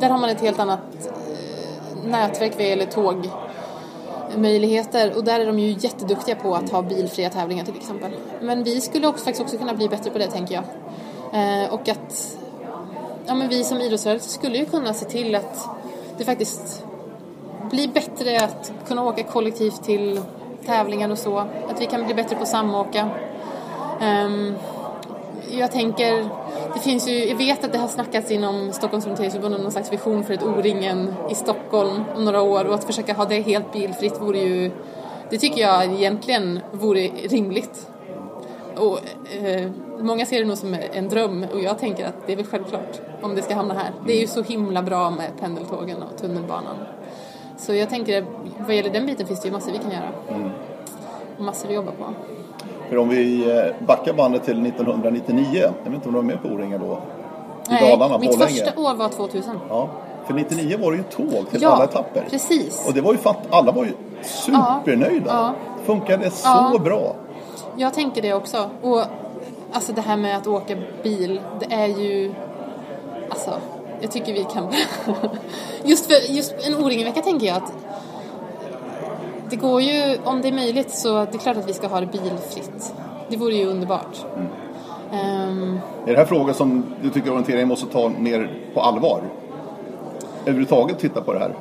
[0.00, 3.30] där har man ett helt annat eh, nätverk vad gäller tåg
[4.36, 8.10] möjligheter och där är de ju jätteduktiga på att ha bilfria tävlingar till exempel.
[8.40, 10.64] Men vi skulle också, faktiskt också kunna bli bättre på det tänker jag.
[11.32, 12.38] Eh, och att
[13.28, 15.68] ja, men vi som idrottsrörelse skulle ju kunna se till att
[16.18, 16.84] det faktiskt
[17.70, 20.20] blir bättre att kunna åka kollektivt till
[20.66, 21.38] tävlingar och så.
[21.38, 23.10] Att vi kan bli bättre på att samåka.
[24.02, 24.54] Um,
[25.50, 26.28] jag tänker,
[26.74, 29.92] det finns ju, jag vet att det har snackats inom Stockholms orienteringsförbund om någon slags
[29.92, 33.72] vision för ett O-ringen i Stockholm om några år och att försöka ha det helt
[33.72, 34.70] bilfritt vore ju,
[35.30, 37.88] det tycker jag egentligen vore rimligt.
[38.78, 38.98] Och,
[39.44, 39.70] eh,
[40.00, 43.00] många ser det nog som en dröm och jag tänker att det är väl självklart
[43.22, 43.92] om det ska hamna här.
[44.06, 46.76] Det är ju så himla bra med pendeltågen och tunnelbanan.
[47.56, 48.24] Så jag tänker,
[48.66, 50.10] vad gäller den biten finns det ju massor vi kan göra.
[50.28, 50.50] Mm.
[51.38, 52.04] Och massor att jobba på.
[52.88, 55.46] För om vi eh, backar bandet till 1999,
[55.84, 56.92] jag vet inte om du var med på O-ringen då?
[56.94, 58.50] I Nej, Dalarna, mitt Borlänge.
[58.50, 59.58] första år var 2000.
[59.68, 59.88] Ja,
[60.26, 62.26] för 99 var det ju tåg till ja, alla etapper.
[62.30, 62.86] precis.
[62.88, 65.26] Och det var ju för att alla var ju supernöjda.
[65.26, 65.52] Ja.
[65.84, 66.78] Funkade så ja.
[66.84, 67.16] bra.
[67.78, 68.70] Jag tänker det också.
[68.82, 69.02] Och
[69.72, 72.34] alltså det här med att åka bil, det är ju...
[73.30, 73.60] Alltså,
[74.00, 74.72] jag tycker vi kan...
[75.84, 77.72] just för just en O-ringen-vecka tänker jag att
[79.50, 82.00] det går ju, om det är möjligt så det är klart att vi ska ha
[82.00, 82.94] det bilfritt.
[83.28, 84.24] Det vore ju underbart.
[84.36, 84.48] Mm.
[85.48, 89.22] Um, är det här frågor som du tycker orienteringen måste ta mer på allvar?
[90.40, 91.54] Överhuvudtaget titta på det här?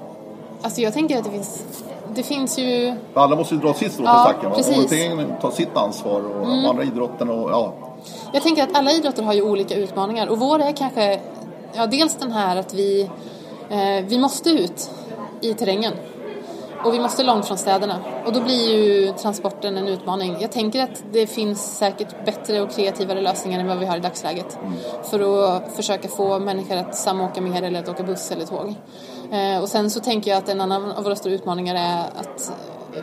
[0.61, 1.83] Alltså jag tänker att det finns
[2.17, 2.93] det finns ju...
[3.13, 4.51] Alla måste ju dra sitt strå till stacken.
[4.51, 6.65] Orienteringen tar sitt ansvar och mm.
[6.65, 7.73] andra idrotten och ja.
[8.33, 11.19] Jag tänker att alla idrotter har ju olika utmaningar och vår är kanske
[11.73, 13.09] ja, dels den här att vi,
[13.69, 14.91] eh, vi måste ut
[15.41, 15.93] i terrängen.
[16.83, 17.99] Och vi måste långt från städerna.
[18.25, 20.37] Och då blir ju transporten en utmaning.
[20.39, 23.99] Jag tänker att det finns säkert bättre och kreativare lösningar än vad vi har i
[23.99, 24.59] dagsläget.
[24.61, 24.73] Mm.
[25.03, 28.75] För att försöka få människor att samåka mer eller att åka buss eller tåg.
[29.31, 32.51] Eh, och sen så tänker jag att en annan av våra stora utmaningar är att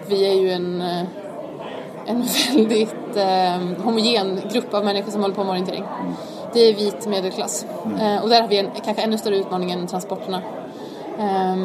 [0.08, 1.04] vi är ju en, eh,
[2.06, 5.84] en väldigt eh, homogen grupp av människor som håller på med orientering.
[6.00, 6.14] Mm.
[6.52, 7.66] Det är vit medelklass.
[7.84, 8.00] Mm.
[8.00, 10.42] Eh, och där har vi en kanske ännu större utmaning än transporterna.
[11.18, 11.56] Eh,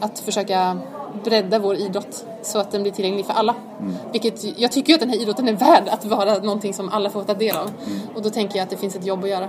[0.00, 0.78] att försöka
[1.24, 3.54] bredda vår idrott så att den blir tillgänglig för alla.
[3.80, 3.94] Mm.
[4.12, 7.10] Vilket, jag tycker ju att den här idrotten är värd att vara någonting som alla
[7.10, 7.70] får ta del av.
[7.86, 8.00] Mm.
[8.14, 9.48] Och då tänker jag att det finns ett jobb att göra.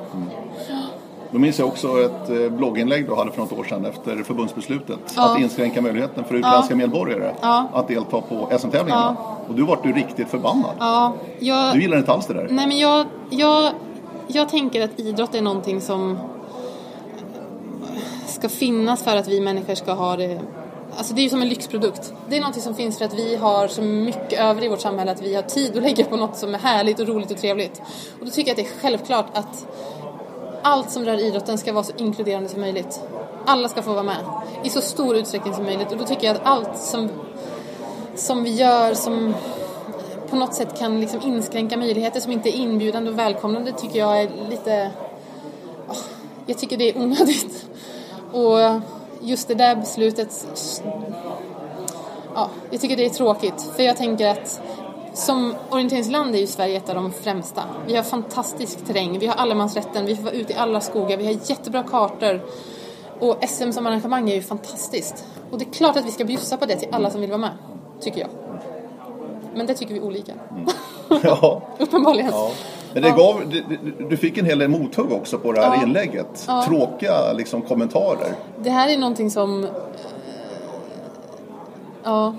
[1.32, 5.00] Då minns jag också ett eh, blogginlägg du hade för något år sedan efter förbundsbeslutet.
[5.16, 5.32] Ja.
[5.32, 6.78] Att inskränka möjligheten för utländska ja.
[6.78, 7.68] medborgare ja.
[7.74, 9.18] att delta på SM-tävlingarna.
[9.48, 10.72] Och du vart ju riktigt förbannad.
[10.80, 11.74] Ja, jag...
[11.74, 12.48] Du gillar inte alls det där.
[12.50, 13.72] Nej men jag, jag,
[14.28, 16.18] jag tänker att idrott är någonting som
[18.26, 20.42] ska finnas för att vi människor ska ha det
[20.98, 22.14] Alltså det är ju som en lyxprodukt.
[22.30, 25.12] Det är någonting som finns för att vi har så mycket över i vårt samhälle
[25.12, 27.82] att vi har tid att lägga på något som är härligt och roligt och trevligt.
[28.20, 29.68] Och då tycker jag att det är självklart att
[30.68, 33.02] allt som rör idrotten ska vara så inkluderande som möjligt.
[33.46, 34.18] Alla ska få vara med
[34.64, 37.10] i så stor utsträckning som möjligt och då tycker jag att allt som,
[38.16, 39.34] som vi gör som
[40.30, 44.22] på något sätt kan liksom inskränka möjligheter som inte är inbjudande och välkomnande tycker jag
[44.22, 44.92] är lite...
[46.46, 47.66] Jag tycker det är onödigt.
[48.32, 48.82] Och
[49.22, 50.48] just det där beslutet...
[52.36, 53.62] Ja, jag tycker det är tråkigt.
[53.76, 54.62] För jag tänker att
[55.18, 57.64] som orienteringsland är ju Sverige ett av de främsta.
[57.88, 61.26] Vi har fantastisk terräng, vi har allemansrätten, vi får vara ute i alla skogar, vi
[61.26, 62.42] har jättebra kartor.
[63.20, 65.26] Och SM som arrangemang är ju fantastiskt.
[65.52, 67.40] Och det är klart att vi ska bjussa på det till alla som vill vara
[67.42, 67.52] med,
[68.02, 68.30] tycker jag.
[69.56, 70.34] Men det tycker vi olika.
[71.24, 71.62] Ja.
[71.80, 72.32] Uppenbarligen.
[72.34, 72.52] Ja.
[72.94, 73.54] Men det gav,
[74.10, 75.84] du fick en hel del mothugg också på det här Ja.
[75.84, 76.46] inlägget.
[76.48, 76.64] Ja.
[76.68, 78.36] Tråkiga liksom, kommentarer.
[78.64, 79.64] Det här är någonting som...
[79.64, 79.70] eh,
[82.04, 82.36] Ja,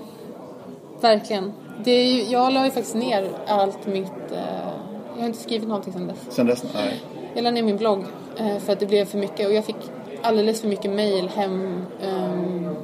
[1.01, 1.53] verkligen.
[1.83, 4.31] Det är ju, jag la ju faktiskt ner allt mitt...
[4.31, 4.37] eh,
[5.15, 6.17] Jag har inte skrivit någonting sedan dess.
[6.29, 7.01] Sen dess, nej.
[7.33, 8.03] Jag la ner min blogg
[8.37, 9.75] eh, för att det blev för mycket och jag fick
[10.21, 12.75] alldeles för mycket mail hem ehm,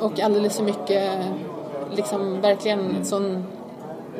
[0.00, 1.12] och alldeles för mycket
[1.96, 3.44] liksom verkligen sån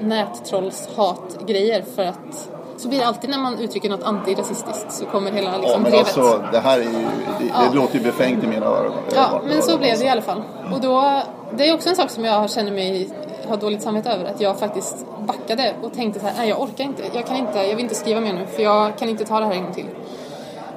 [0.01, 5.51] nättrollshatgrejer för att så blir det alltid när man uttrycker något antirasistiskt så kommer hela
[5.53, 6.07] Ja, liksom men drevet.
[6.18, 7.72] alltså, det här är ju, det, det Ja.
[7.74, 8.92] låter ju befängt i mina öron.
[9.14, 10.42] Ja, men så blev det i alla fall.
[10.74, 11.20] Och då,
[11.53, 13.09] det är också en sak som jag känner mig
[13.49, 14.24] ha dåligt samvete över.
[14.24, 17.03] Att jag faktiskt backade och tänkte så här, nej jag orkar inte.
[17.14, 19.47] Jag kan inte, jag vill inte skriva mer nu för jag kan inte ta det
[19.47, 19.86] här en gång till.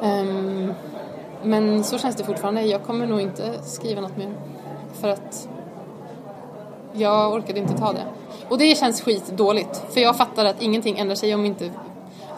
[0.01, 0.73] Um,
[1.43, 2.61] men så känns det fortfarande.
[2.61, 4.33] Jag kommer nog inte skriva något mer.
[5.01, 5.49] För att
[6.93, 8.05] jag orkade inte ta det.
[8.49, 9.83] Och det känns skitdåligt.
[9.89, 11.71] För jag fattar att ingenting ändrar sig om inte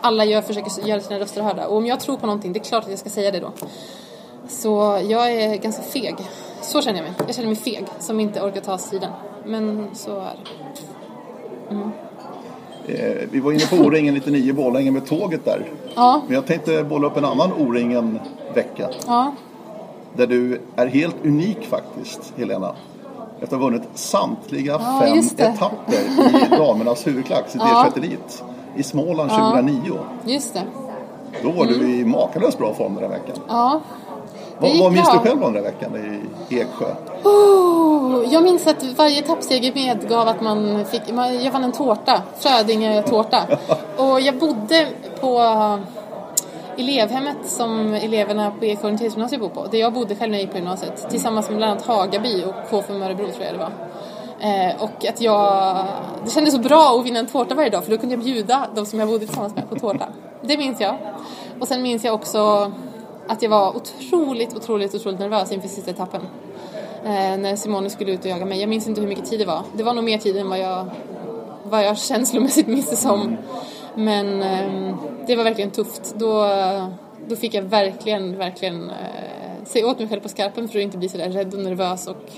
[0.02, 1.68] alla gör, försöker göra sina röster hörda.
[1.68, 3.52] Och om jag tror på någonting, det är klart att jag ska säga det då.
[4.52, 6.16] Så jag är ganska feg.
[6.62, 7.14] Så känner jag mig.
[7.28, 9.12] Jag känner mig feg som inte orkar ta striden.
[9.46, 10.34] Men så är
[11.70, 11.72] det.
[12.88, 15.70] Eh, vi var inne på O-ringen 99 i Borlänge med tåget där.
[15.96, 18.90] Ja, Men jag tänkte bolla upp en annan O-ringen-vecka.
[19.08, 19.34] ja,
[20.16, 22.76] Där du är helt unik faktiskt, Helena.
[23.42, 25.94] Efter att ha vunnit samtliga Ja, fem etapper
[26.54, 27.88] i damernas huvudklass i Ja.
[27.96, 28.44] D21 Elit
[28.76, 29.78] i Småland 2009.
[30.26, 30.64] just det.
[31.44, 33.36] Då var du i makalöst bra form den här veckan.
[33.48, 33.82] Ja.
[34.62, 36.86] Vad, vad minns du själv om den veckan i Eksjö?
[37.24, 41.02] Oh, jag minns att varje etappseger medgav att man fick,
[41.44, 43.44] jag vann en tårta, Frödinge-tårta.
[43.98, 44.88] Och jag bodde
[45.22, 45.40] på
[46.78, 49.66] elevhemmet som eleverna på Eksjö orienteringsgymnasium bor på.
[49.72, 51.10] Där jag bodde själv när jag gick på gymnasiet.
[51.10, 53.72] Tillsammans med bland annat Hagaby och KFUM Örebro tror jag det var.
[54.42, 55.76] Eh, och att jag...
[56.26, 58.68] Det kändes så bra att vinna en tårta varje dag för då kunde jag bjuda
[58.76, 60.06] de som jag bodde tillsammans med på tårta.
[60.42, 60.96] Det minns jag.
[61.60, 62.72] Och sen minns jag också
[63.32, 66.22] att jag var otroligt, otroligt, otroligt nervös inför sista etappen.
[67.06, 68.60] Eh, när Simone skulle ut och jaga mig.
[68.60, 69.64] Jag minns inte hur mycket tid det var.
[69.74, 70.86] Det var nog mer tid än vad jag,
[71.64, 73.38] vad jag känslomässigt minns det som.
[73.96, 74.96] Men eh,
[75.28, 76.16] det var verkligen tufft.
[76.18, 76.46] Då,
[77.28, 78.96] då fick jag verkligen, verkligen eh,
[79.66, 82.08] se åt mig själv på skarpen för att inte bli så där rädd och nervös
[82.08, 82.32] och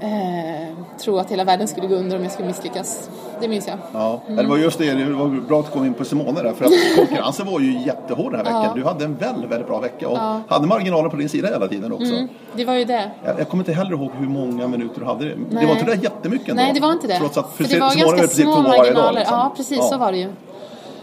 [0.00, 3.10] eh, tro att hela världen skulle gå under om jag skulle misslyckas.
[3.40, 3.76] Det minns jag.
[3.92, 6.52] Ja, det var just det, det var bra att du kom in på Simone där
[6.52, 8.76] för att konkurrensen var ju jättehård den här veckan.
[8.78, 11.92] Du hade en väldigt, väldigt bra vecka och hade marginalen på din sida hela tiden
[11.92, 12.14] också.
[12.14, 13.10] Mm, det var ju det.
[13.24, 15.24] Jag, jag kommer inte heller ihåg hur många minuter du hade.
[15.24, 15.66] Det Nej.
[15.66, 16.62] var inte det där jättemycket ändå.
[16.62, 17.18] Nej, det var inte det.
[17.18, 19.12] Trots att för det var Simone ganska små varje dag, marginaler.
[19.18, 19.36] liksom.
[19.38, 20.32] Ja, precis så var det ju.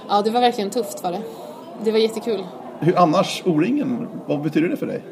[0.09, 1.21] Ja, det var verkligen tufft var det.
[1.83, 2.43] Det var jättekul.
[2.79, 5.03] Hur annars, O-ringen, vad betyder det för dig?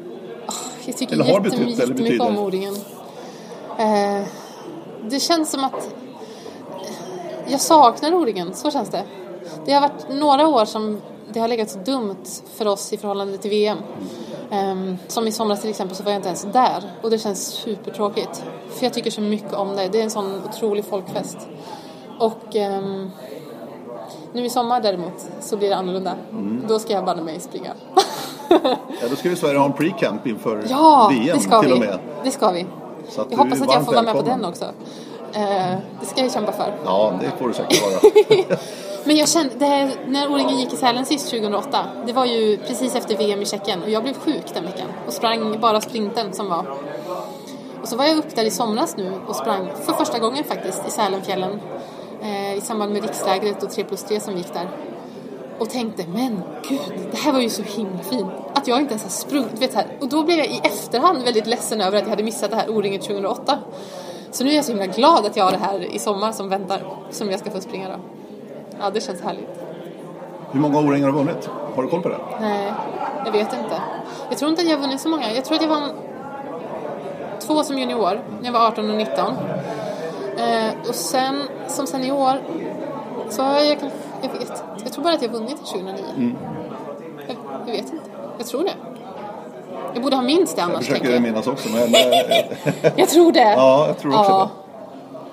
[0.86, 2.26] Jag tycker Eller har betytt eller betyder?
[2.28, 2.74] om O-ringen.
[3.78, 4.26] Eh,
[5.02, 5.94] det känns som att
[7.46, 9.02] jag saknar O-ringen, så känns det.
[9.64, 11.00] Det har varit några år som
[11.32, 12.24] det har legat så dumt
[12.54, 13.78] för oss i förhållande till VM.
[14.50, 17.46] Ehm, som i somras till exempel så var jag inte ens där och det känns
[17.46, 18.44] supertråkigt.
[18.70, 19.88] För jag tycker så mycket om det.
[19.88, 21.38] Det är en sån otrolig folkfest.
[22.18, 23.10] Och ehm,
[24.32, 26.14] nu i sommar däremot så blir det annorlunda.
[26.30, 26.64] Mm.
[26.68, 27.70] Då ska jag banne mig springa.
[29.02, 31.74] Ja, då ska vi Sverige ha en pre-camp inför Ja, VM det ska till vi.
[31.74, 31.98] och med.
[32.24, 32.66] Det ska vi.
[33.08, 34.64] Så att Jag hoppas att jag får vara med på den också.
[35.32, 36.74] Eh, det ska jag kämpa för.
[36.84, 38.58] Ja, det får du säkert vara.
[39.04, 42.94] Men jag kände, här, när O-ringen gick i Sälen sist 2008, det var ju precis
[42.94, 46.48] efter VM i Tjeckien och jag blev sjuk den veckan och sprang bara sprinten som
[46.48, 46.64] var.
[47.82, 50.88] Och så var jag upp där i somras nu och sprang för första gången faktiskt
[50.88, 51.60] i Sälenfjällen
[52.22, 54.68] eh, i samband med rikslägret och 3 plus 3 som gick där.
[55.58, 56.80] Och tänkte, men gud,
[57.10, 58.30] det här var ju så himla fint.
[58.54, 59.86] Att jag inte ens har sprungit, vet här.
[60.00, 62.70] Och då blev jag i efterhand väldigt ledsen över att jag hade missat det här
[62.70, 63.58] O-ringen 2008.
[64.30, 66.48] Så nu är jag så himla glad att jag har det här i sommar som
[66.48, 66.80] väntar,
[67.10, 67.94] som jag ska få springa då.
[68.80, 69.48] Ja, det känns härligt.
[70.50, 71.48] Hur många O-ringar har du vunnit?
[71.74, 72.18] Har du koll på det?
[72.40, 72.72] Nej,
[73.24, 73.82] jag vet inte.
[74.28, 75.32] Jag tror inte att jag har vunnit så många.
[75.32, 75.90] Jag tror att jag vann
[77.40, 79.34] två som junior när jag var 18 och 19.
[80.38, 82.42] Eh, och sen som senior
[83.30, 86.34] så har jag kanske, jag vet, jag tror bara att jag vunnit 2009.
[87.28, 88.10] Jag, jag vet inte.
[88.38, 88.70] Jag tror det.
[89.94, 91.22] Jag borde ha minst det Jag annars, försöker tänker jag.
[91.22, 91.68] minnas också.
[91.68, 93.40] Men, eh, Jag tror det.
[93.56, 94.50] ja, jag tror också Ja.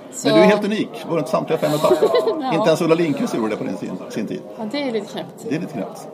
[0.10, 0.16] det.
[0.18, 0.90] Så, Men du är helt unik.
[1.10, 1.98] Vunnit samtliga fem etapper.
[2.42, 2.54] Ja.
[2.54, 4.42] Inte ens Ulla Lindqvist gjorde det på din, sin, sin tid.
[4.58, 5.46] ja, det är lite knäppt.
[5.50, 6.08] Det är lite knäppt.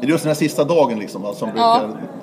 [0.00, 1.60] Det är just den här sista dagen liksom, va, som Mm.
[1.60, 1.80] Ja,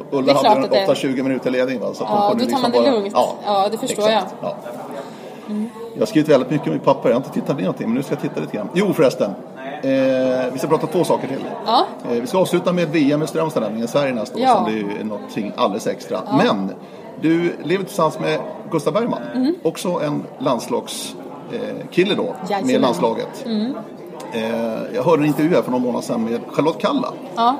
[0.09, 0.34] brukar...
[0.41, 1.80] Ulla hade en 8-20 minuter ledning.
[1.80, 3.14] Va, så Ja, då tar man liksom det bara- lugnt.
[3.45, 4.34] Ja, det förstår exakt.
[4.41, 4.55] Ja.
[5.93, 7.95] Jag har skrivit väldigt mycket om min pappa, jag har inte tittat ner någonting men
[7.95, 8.69] nu ska jag titta lite grann.
[8.73, 9.31] Jo förresten,
[9.83, 9.91] eh,
[10.53, 11.45] vi ska prata två saker till.
[11.65, 11.85] Ja.
[12.11, 14.55] Eh, vi ska avsluta med VM i strömställningen i Sverige nästa år Ja.
[14.55, 16.19] som blir ju någonting alldeles extra.
[16.37, 16.71] Men
[17.21, 18.39] du lever tillsammans med
[18.71, 19.19] Gustav Bergman,
[19.63, 22.47] också en landslagskille eh, då, med Mm.
[22.49, 22.69] Jajamän.
[22.69, 22.81] Mm.
[22.81, 23.45] landslaget.
[24.33, 27.55] Eh, jag hörde en intervju här för några månader sedan med Charlotte Kalla Ja.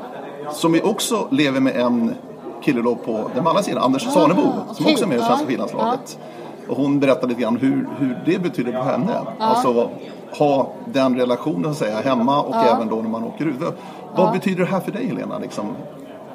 [0.53, 2.15] som ju också lever med en
[2.63, 4.91] kille då på den andra sidan, Anders Sanebo, som Ah, okej.
[4.93, 5.99] också är med i Ja, svenska skidlandslaget.
[6.03, 6.41] Och
[6.76, 9.13] hon berättade lite grann hur, hur det betyder för henne.
[9.39, 9.89] Alltså
[10.38, 13.55] ha den relationen säga hemma och även då när man åker ut.
[13.59, 13.74] Vad,
[14.15, 15.39] vad betyder det här för dig Helena?
[15.39, 15.65] Liksom?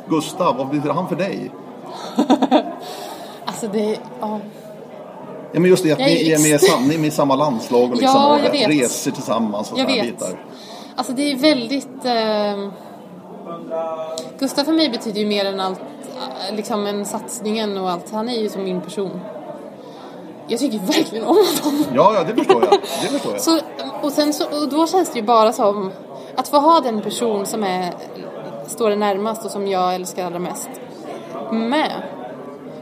[0.09, 1.51] Gustav, vad betyder han för dig?
[3.45, 4.41] Alltså det, ja.
[5.53, 7.35] Ja, men just det att Jag ni är med, sam- ni är med i samma
[7.37, 10.03] landslag och, liksom, Ja, och reser tillsammans och Jag vet.
[10.03, 10.45] bitar.
[10.97, 12.05] Alltså det är väldigt...
[12.05, 12.69] Eh,
[14.39, 15.81] Gustav för mig betyder ju mer än allt,
[16.51, 18.11] eh, liksom en satsningen och allt.
[18.13, 19.21] Han är ju som min person.
[20.49, 21.85] Jag tycker verkligen om honom.
[21.95, 22.81] Ja, ja, det förstår jag.
[23.03, 23.41] Det förstår jag.
[23.41, 23.61] Så,
[24.03, 25.93] och, sen så, och då känns det ju bara som
[26.37, 27.95] att få ha den person som är,
[28.67, 30.69] står det närmast och som jag älskar allra mest
[31.53, 32.03] med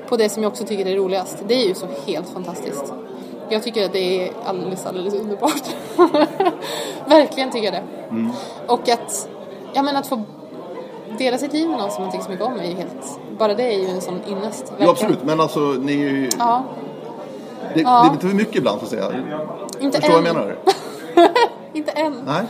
[0.09, 1.43] på det som jag också tycker är roligast.
[1.47, 2.95] Det är ju så helt fantastiskt.
[3.49, 5.63] Jag tycker att det är alldeles, alldeles underbart.
[7.07, 7.85] Verkligen tycker jag det.
[8.67, 9.29] Och att,
[9.73, 10.23] ja men att få
[11.19, 13.55] dela sitt liv med någon som man tycker så mycket om är ju helt, bara
[13.55, 14.65] det är ju en sån ynnest.
[14.67, 14.91] Jo, verkligen.
[14.91, 15.25] absolut.
[15.25, 16.31] Men alltså, ni är ju...
[16.39, 16.65] Ja,
[17.75, 18.03] Det, Ja.
[18.03, 19.13] det är lite för mycket ibland, så att säga.
[19.81, 20.25] inte Förstår än.
[20.25, 20.57] vad jag menar?
[21.73, 22.23] inte än.
[22.27, 22.45] Nej?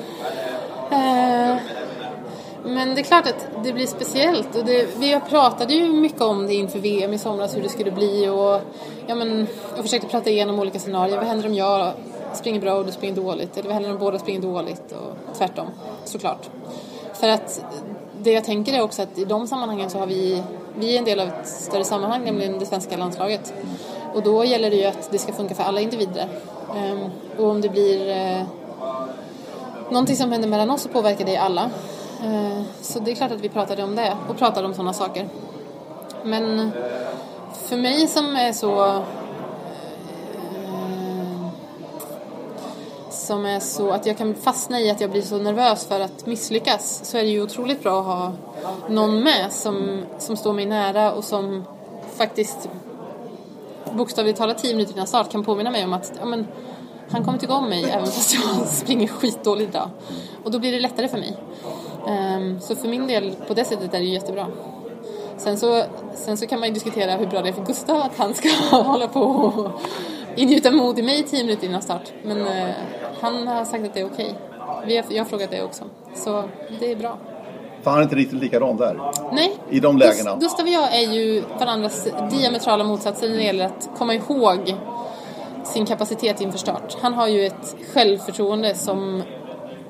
[0.91, 1.57] Eh,
[2.65, 4.57] Men det är klart att det blir speciellt.
[4.57, 7.91] Och det, vi pratade ju mycket om det inför VM i somras, hur det skulle
[7.91, 8.29] bli.
[8.29, 8.61] Och,
[9.07, 11.17] ja, men, jag försökte prata igenom olika scenarier.
[11.17, 11.93] Vad händer om jag
[12.35, 13.57] springer bra och du springer dåligt?
[13.57, 14.93] Eller vad händer om båda springer dåligt?
[14.93, 15.67] Och tvärtom,
[16.05, 16.51] såklart.
[17.15, 17.65] För att
[18.23, 20.43] det jag tänker är också att i de sammanhangen så har vi,
[20.79, 23.55] vi är en del av ett större sammanhang, nämligen det svenska landslaget.
[24.15, 26.29] Och då gäller det ju att det ska funka för alla individer.
[26.77, 28.43] Ehm, och om det blir eh,
[29.91, 31.71] någonting som händer mellan oss så påverkar det alla.
[32.25, 35.29] Eh, så det är klart att vi pratade om det och pratade om sådana saker.
[36.25, 36.71] Men
[37.53, 38.87] för mig som är så...
[38.87, 39.01] Eh,
[43.11, 46.27] som är så att jag kan fastna i att jag blir så nervös för att
[46.27, 48.33] misslyckas så är det ju otroligt bra att ha
[48.89, 51.65] någon med som, som står mig nära och som
[52.17, 52.69] faktiskt
[53.93, 56.47] bokstavligt talat tio minuter innan start kan påminna mig om att ja, men,
[57.11, 59.91] han kommer tycka om mig även fast jag springer skitdåligt idag.
[60.45, 61.37] Och då blir det lättare för mig.
[62.07, 64.47] Um, så för min del, på det sättet är det ju jättebra.
[65.37, 68.17] Sen så, sen så kan man ju diskutera hur bra det är för Gustav att
[68.17, 69.71] han ska hålla på och
[70.37, 72.13] ingjuta mod i mig tio minuter innan start.
[72.23, 72.71] Men uh,
[73.21, 74.35] han har sagt att det är okej.
[74.87, 75.85] Vi har, jag har frågat det också.
[76.15, 76.45] Så
[76.81, 77.19] det är bra.
[77.85, 79.01] För han är inte riktigt likadan där.
[79.33, 79.53] Nej.
[79.71, 80.31] I de lägena.
[80.31, 84.75] Gust- Gustav och jag är ju varandras diametrala motsatser när det gäller att komma ihåg
[85.65, 86.97] sin kapacitet inför start.
[87.01, 89.23] Han har ju ett självförtroende som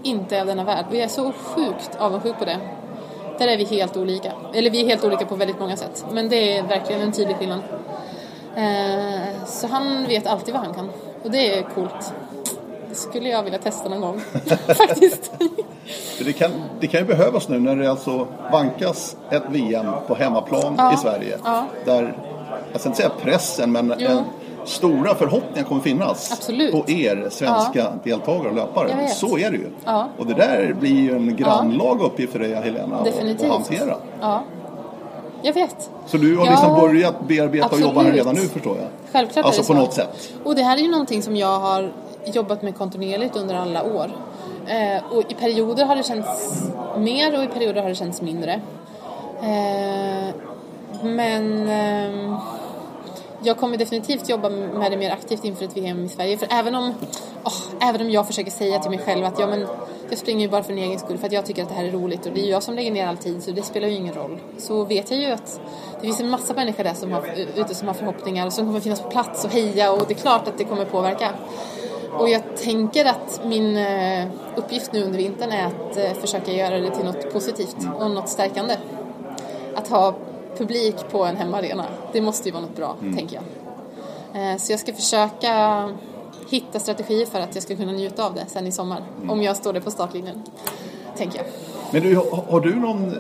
[0.03, 0.85] inte är av denna värld.
[0.89, 2.59] Och jag är så sjukt avundsjuk på det.
[3.39, 4.33] Där är vi helt olika.
[4.55, 6.05] Eller vi är helt olika på väldigt många sätt.
[6.13, 7.61] Men det är verkligen en tydlig skillnad.
[8.57, 10.91] Eh, så han vet alltid vad han kan.
[11.25, 12.15] Och det är coolt.
[12.95, 14.21] Det skulle jag vilja testa någon gång.
[14.67, 15.33] Faktiskt.
[16.25, 20.75] Det, kan, det kan ju behövas nu när det alltså vankas ett VM på hemmaplan
[20.79, 20.95] Ja.
[20.95, 21.39] i Sverige.
[21.45, 21.65] Ja.
[21.85, 22.17] Där,
[22.73, 24.09] jag ska inte säga pressen, men Jo.
[24.11, 24.19] en,
[24.65, 26.73] stora förhoppningar kommer finnas Absolut.
[26.73, 29.09] på er svenska deltagare och löpare.
[29.09, 29.71] Så är det ju.
[29.85, 30.09] Ja.
[30.19, 33.47] Och det där blir ju en grannlaga uppgift för dig Helena att- Definitivt.
[33.47, 33.97] att hantera.
[34.21, 34.43] Ja.
[35.43, 35.91] Jag vet.
[36.07, 38.17] Så du har Ja, liksom börjat bearbeta och jobba här absolut.
[38.27, 38.87] redan nu förstår jag?
[39.13, 40.33] Självklart Alltså på något sätt.
[40.45, 41.93] Och det här är ju någonting som jag har
[42.27, 44.11] jobbat med kontinuerligt under alla år.
[44.67, 46.63] Eh, och i perioder har det känts
[46.99, 48.61] mer och i perioder har det känts mindre.
[49.43, 50.35] Eh,
[51.03, 52.39] men eh,
[53.43, 56.39] jag kommer definitivt jobba med det mer aktivt inför ett VM i Sverige.
[56.39, 56.95] För även om,
[57.45, 59.67] oh, även om jag försöker säga till mig själv att ja, men,
[60.09, 61.85] jag springer ju bara för min egen skull för att jag tycker att det här
[61.85, 63.89] är roligt och det är ju jag som lägger ner all tid så det spelar
[63.89, 64.39] ju ingen roll.
[64.59, 65.61] Så vet jag ju att
[65.95, 67.25] det finns en massa människor där som har,
[67.57, 70.19] ute som har förhoppningar och som kommer finnas på plats och heja och det är
[70.19, 71.31] klart att det kommer påverka.
[72.19, 76.79] Och jag tänker att min eh, uppgift nu under vintern är att eh, försöka göra
[76.81, 78.77] det till något positivt och något stärkande.
[79.75, 80.15] Att ha
[80.59, 83.41] publik på en hemmaarena, det måste ju vara något bra, tänker
[84.33, 84.53] jag.
[84.53, 85.89] Eh, Så jag ska försöka
[86.51, 89.03] hitta strategier för att jag ska kunna njuta av det sen i sommar.
[89.29, 90.43] Om jag står där på startlinjen,
[91.17, 91.47] tänker jag.
[91.91, 92.17] Men du,
[92.49, 93.15] har du någon,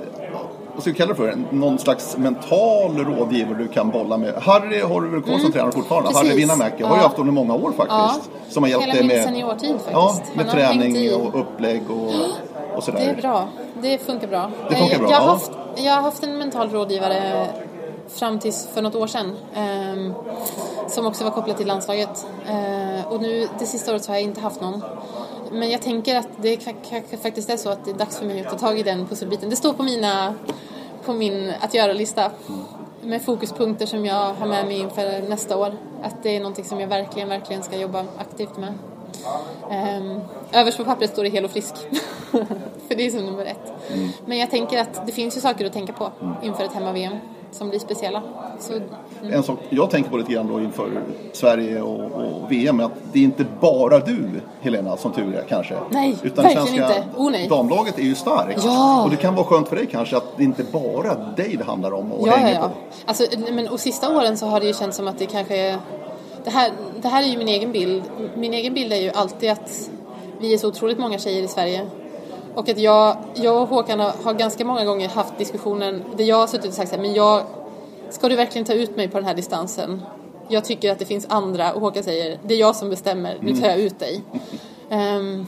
[0.74, 4.34] vad ska vi kalla det för, någon slags mental rådgivare du kan bolla med?
[4.34, 6.08] Harry har du väl kvar som tränare fortfarande?
[6.10, 6.14] Mm.
[6.20, 6.28] Precis.
[6.30, 7.06] Harry Winnamäki har ju Ja.
[7.08, 8.30] haft under många år faktiskt.
[8.48, 9.90] Som har hjälpt Hela dig med, seniortid faktiskt.
[9.92, 12.12] ja, med Han träning och upplägg och,
[12.76, 12.98] och sådär.
[13.00, 13.48] Det är bra.
[13.82, 14.50] Det funkar bra.
[14.68, 15.32] Det funkar Eh, bra, Jag har, ja.
[15.32, 17.46] haft, jag har haft en mental rådgivare
[18.08, 19.32] fram tills för något år sedan.
[19.54, 20.12] Eh,
[20.88, 22.26] som också var kopplat till landslaget.
[22.48, 24.82] Eh, och nu det sista året så har jag inte haft någon.
[25.54, 28.40] Men jag tänker att det kanske faktiskt är så att det är dags för mig
[28.40, 29.50] att ta tag i den pusselbiten.
[29.50, 30.34] Det står på mina
[31.04, 32.30] på min att göra-lista
[33.02, 35.74] med fokuspunkter som jag har med mig inför nästa år.
[36.02, 38.74] Att det är någonting som jag verkligen, verkligen ska jobba aktivt med.
[39.70, 40.20] Um,
[40.52, 41.74] överst på pappret står det hel och frisk.
[42.88, 43.72] För det är som nummer ett.
[43.92, 44.08] Mm.
[44.26, 47.16] Men jag tänker att det finns ju saker att tänka på inför ett hemma-VM
[47.54, 48.22] som blir speciella.
[48.58, 49.32] Så, mm.
[49.32, 51.02] En sak jag tänker på lite grann då inför
[51.32, 54.28] Sverige och, och VM är att det är inte bara du,
[54.60, 55.74] Helena, som tur är kanske.
[55.90, 57.08] Nej, Utan verkligen svenska inte.
[57.16, 57.48] Oh, nej.
[57.48, 58.64] damlaget är ju starkt.
[58.64, 59.04] Ja.
[59.04, 61.92] Och det kan vara skönt för dig kanske att det inte bara dig det handlar
[61.92, 62.68] om och ja, hänger ja, ja.
[62.68, 62.74] på.
[63.06, 65.78] Alltså, men, och sista åren så har det ju känts som att det kanske är
[66.44, 68.02] det här, det här är ju min egen bild.
[68.36, 69.90] Min egen bild är ju alltid att
[70.40, 71.86] vi är så otroligt många tjejer i Sverige.
[72.54, 76.46] Och att jag, jag och Håkan har, ganska många gånger haft diskussionen där jag har
[76.46, 77.42] suttit och sagt så här, men jag,
[78.10, 80.02] ska du verkligen ta ut mig på den här distansen?
[80.48, 83.56] Jag tycker att det finns andra och Håkan säger, det är jag som bestämmer, nu
[83.56, 84.22] tar jag ut dig.
[84.90, 85.46] Um,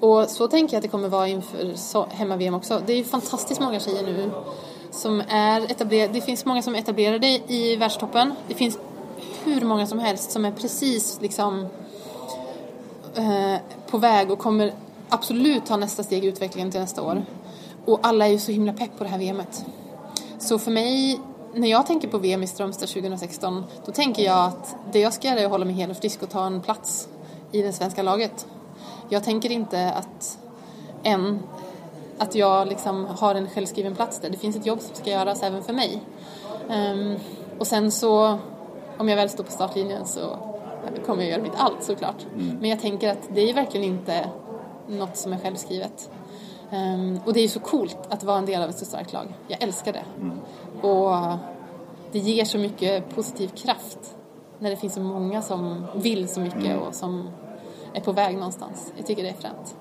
[0.00, 2.82] och så tänker jag att det kommer vara inför hemma-VM också.
[2.86, 4.30] Det är ju fantastiskt många tjejer nu
[4.90, 6.12] som är etablerade.
[6.12, 8.34] Det finns många som är etablerade i världstoppen.
[8.48, 8.78] Det finns
[9.44, 11.66] hur många som helst som är precis liksom
[13.16, 13.56] eh,
[13.90, 14.72] på väg och kommer
[15.08, 17.24] absolut ta nästa steg i utvecklingen till nästa år.
[17.84, 19.66] Och alla är ju så himla pepp på det här VMet.
[20.38, 21.20] Så för mig,
[21.54, 25.28] när jag tänker på VM i Strömstad 2016, då tänker jag att det jag ska
[25.28, 27.08] göra är att hålla mig hel och frisk och ta en plats
[27.52, 28.46] i det svenska laget.
[29.08, 30.38] Jag tänker inte att
[31.02, 31.42] än
[32.18, 34.30] att jag liksom har en självskriven plats där.
[34.30, 36.02] Det finns ett jobb som ska göras även för mig.
[36.68, 37.16] Um,
[37.58, 38.38] och sen så
[38.98, 40.38] om jag väl står på startlinjen så
[41.06, 42.26] kommer jag göra mitt allt såklart.
[42.34, 42.56] Mm.
[42.60, 44.30] Men jag tänker att det är verkligen inte
[44.88, 46.10] något som är självskrivet.
[46.70, 49.12] Um, och det är ju så coolt att vara en del av ett så starkt
[49.12, 49.34] lag.
[49.48, 50.04] Jag älskar det.
[50.20, 50.38] Mm.
[50.82, 51.38] Och
[52.12, 54.16] det ger så mycket positiv kraft
[54.58, 56.78] när det finns så många som vill så mycket mm.
[56.78, 57.30] och som
[57.94, 58.92] är på väg någonstans.
[58.96, 59.76] Jag tycker det är fränt.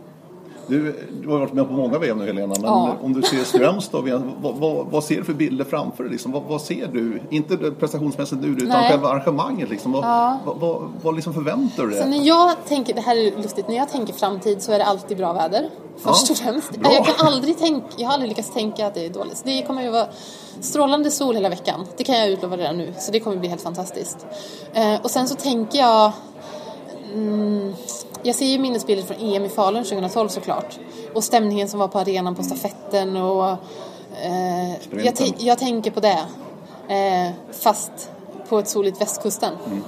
[0.67, 2.95] Du, du har varit med på många VM nu Helena, men ja.
[3.01, 4.01] om du ser Strömstad,
[4.41, 6.11] vad, vad, vad, ser du för bilder framför dig?
[6.11, 6.31] Liksom?
[6.31, 7.21] Vad, vad, ser du?
[7.29, 8.91] Inte prestationsmässigt nu, utan Nej.
[8.91, 9.69] själva arrangemanget.
[9.69, 9.91] Liksom.
[9.91, 10.39] Vad, ja.
[10.45, 12.01] vad, vad, liksom förväntar du dig?
[12.01, 14.85] Så när jag tänker, det här är lustigt, när jag tänker framtid så är det
[14.85, 15.69] alltid bra väder.
[15.97, 16.33] Först ja.
[16.33, 16.77] och främst.
[16.77, 16.93] Bra.
[16.93, 19.41] Jag kan aldrig tänka, jag har aldrig lyckats tänka att det är dåligt.
[19.45, 20.07] Det kommer ju vara
[20.61, 21.85] strålande sol hela veckan.
[21.97, 24.25] Det kan jag utlova redan nu, så det kommer bli helt fantastiskt.
[24.73, 26.11] Eh, och sen så tänker jag
[27.13, 27.73] mm,
[28.27, 30.79] jag ser ju minnesbilder från EM i Falun 2012 såklart.
[31.13, 33.49] Och stämningen som var på arenan på stafetten och
[34.21, 34.71] eh,
[35.03, 36.19] jag, jag, tänker på det.
[36.87, 38.11] Eh, fast
[38.49, 39.53] på ett soligt västkusten.
[39.65, 39.83] Mm.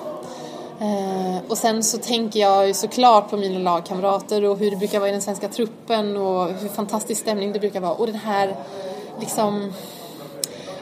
[0.82, 5.00] Eh, och sen så tänker jag ju såklart på mina lagkamrater och hur det brukar
[5.00, 7.94] vara i den svenska truppen och hur fantastisk stämning det brukar vara.
[7.94, 8.56] Och den här
[9.20, 9.74] liksom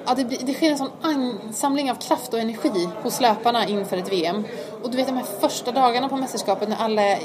[0.07, 4.11] ja, det, det sker en sån ansamling av kraft och energi hos löparna inför ett
[4.11, 4.43] VM.
[4.83, 7.17] Och du vet de här första dagarna på mästerskapet när alla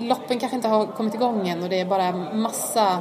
[0.00, 2.98] loppen kanske inte har kommit igång än och det är bara massa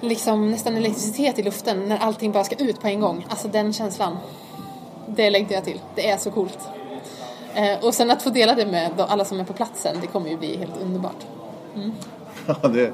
[0.00, 3.26] liksom nästan elektricitet i luften när allting bara ska ut på en gång.
[3.28, 4.16] Alltså den känslan.
[5.06, 5.80] Det längtar jag till.
[5.94, 6.58] Det är så coolt.
[7.54, 10.30] Eh, och sen att få dela det med alla som är på platsen, det kommer
[10.30, 11.26] ju bli helt underbart.
[11.76, 11.92] Mm.
[12.46, 12.92] Ja, det,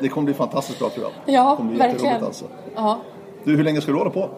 [0.00, 1.34] det kommer bli fantastiskt bra tror jag.
[1.34, 2.24] Ja, verkligen.
[2.24, 2.44] Alltså.
[2.74, 2.98] Ja.
[3.44, 4.30] Du, hur länge ska du hålla på?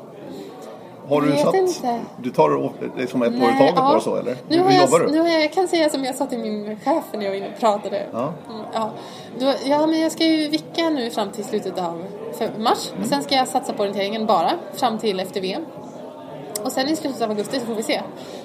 [1.10, 2.00] Har du jag satt, inte.
[2.16, 3.82] Du tar liksom ett år i taget ja.
[3.82, 4.36] bara så eller?
[4.48, 5.10] Nu hur, jobbar du?
[5.10, 7.36] Nu har jag, jag kan säga som jag sa till min chef när jag var
[7.36, 8.06] inne och pratade.
[8.12, 8.32] Ja.
[8.48, 8.90] Mm, ja.
[9.38, 12.04] Då, ja, men jag ska ju vicka nu fram till slutet av
[12.58, 12.92] mars.
[12.96, 13.08] Mm.
[13.08, 15.66] Sen ska jag satsa på orienteringen bara fram till efter VM.
[16.64, 18.02] Och sen i slutet av augusti så får vi se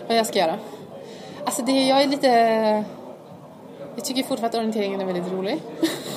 [0.07, 0.55] vad jag ska göra.
[1.45, 2.27] Alltså det, jag är lite...
[3.95, 5.61] Jag tycker fortfarande att orienteringen är väldigt rolig.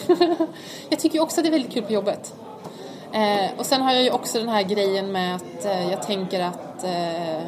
[0.89, 2.35] jag tycker också att det är väldigt kul på jobbet.
[3.13, 6.41] Eh, och sen har jag ju också den här grejen med att eh, jag tänker
[6.41, 7.43] att eh,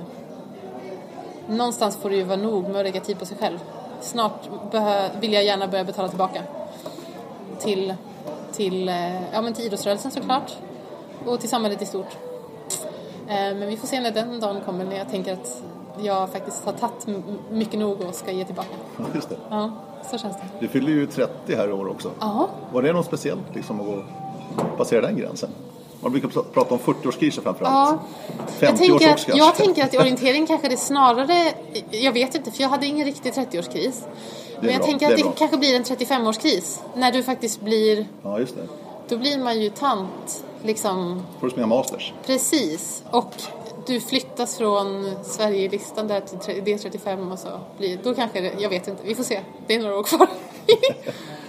[1.46, 3.58] någonstans får det ju vara nog med att lägga tid på sig själv.
[4.00, 4.48] Snart
[5.20, 6.42] vill jag gärna börja betala tillbaka
[7.58, 7.94] till,
[8.52, 10.56] till, eh, ja, men till idrottsrörelsen såklart
[11.26, 12.16] och till samhället i stort.
[13.28, 15.62] Eh, men vi får se när den dagen kommer när jag tänker att
[16.02, 17.06] jag faktiskt har tagit
[17.50, 18.68] mycket nog och ska ge tillbaka.
[19.14, 19.36] Just det.
[19.50, 19.70] Ja,
[20.10, 20.42] så känns det.
[20.60, 22.10] Du fyller ju 30 här i år också.
[22.20, 22.48] Ja.
[22.72, 24.04] Var det något speciellt liksom att gå
[24.76, 25.50] passera den gränsen?
[26.00, 28.00] Man brukar prata om 40-årskriser framförallt.
[28.58, 28.68] Ja.
[28.68, 31.52] 50 års att, jag tänker att i orientering kanske det snarare,
[31.90, 34.02] jag vet inte för jag hade ingen riktig 30-årskris.
[34.60, 36.78] Men jag bra, tänker att det, det kanske blir en 35-årskris.
[36.94, 38.68] När du faktiskt blir, ja, just det.
[39.08, 41.22] då blir man ju tant liksom.
[41.40, 42.12] Får du springa masters.
[42.26, 43.04] Precis.
[43.10, 43.34] Och
[43.86, 47.48] du flyttas från Sverigelistan där till D35 och så
[47.78, 49.40] blir, då kanske det, jag vet inte, vi får se.
[49.66, 50.28] Det är några år kvar.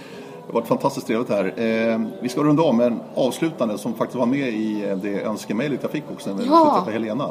[0.46, 1.44] Det har varit fantastiskt trevligt här.
[1.44, 5.78] Eh, vi ska runda av med en avslutande som faktiskt var med i det önskemejlet
[5.82, 6.82] jag fick också när vi ja.
[6.84, 7.30] på Helena.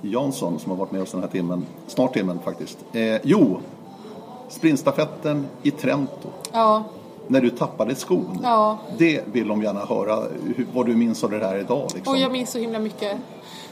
[0.00, 2.78] Jansson som har varit med oss den här timmen, snart timmen faktiskt.
[2.92, 3.60] Eh, jo,
[4.48, 6.28] sprintstafetten i Trento.
[6.52, 6.84] Ja,
[7.26, 8.38] När du tappade skon.
[8.42, 8.78] Ja.
[8.98, 10.16] Det vill de gärna höra,
[10.56, 11.90] hur, vad du minns av det här idag.
[11.94, 12.14] Liksom.
[12.14, 13.16] och jag minns så himla mycket.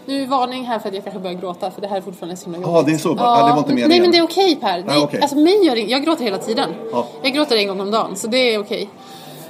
[0.06, 2.44] Nu varning här för att jag kanske börjar gråta för det här är fortfarande så
[2.44, 2.74] himla jobbigt.
[2.74, 3.08] Ja, det är så.
[3.18, 3.88] Ja, det var inte men- meningen.
[3.88, 4.78] Nej men det är okej Per.
[4.82, 5.20] Det, Ja, okej.
[5.20, 6.70] Alltså mig gör det, jag gråter hela tiden.
[6.92, 7.06] Ja.
[7.22, 8.90] Jag gråter en gång om dagen så det är okej.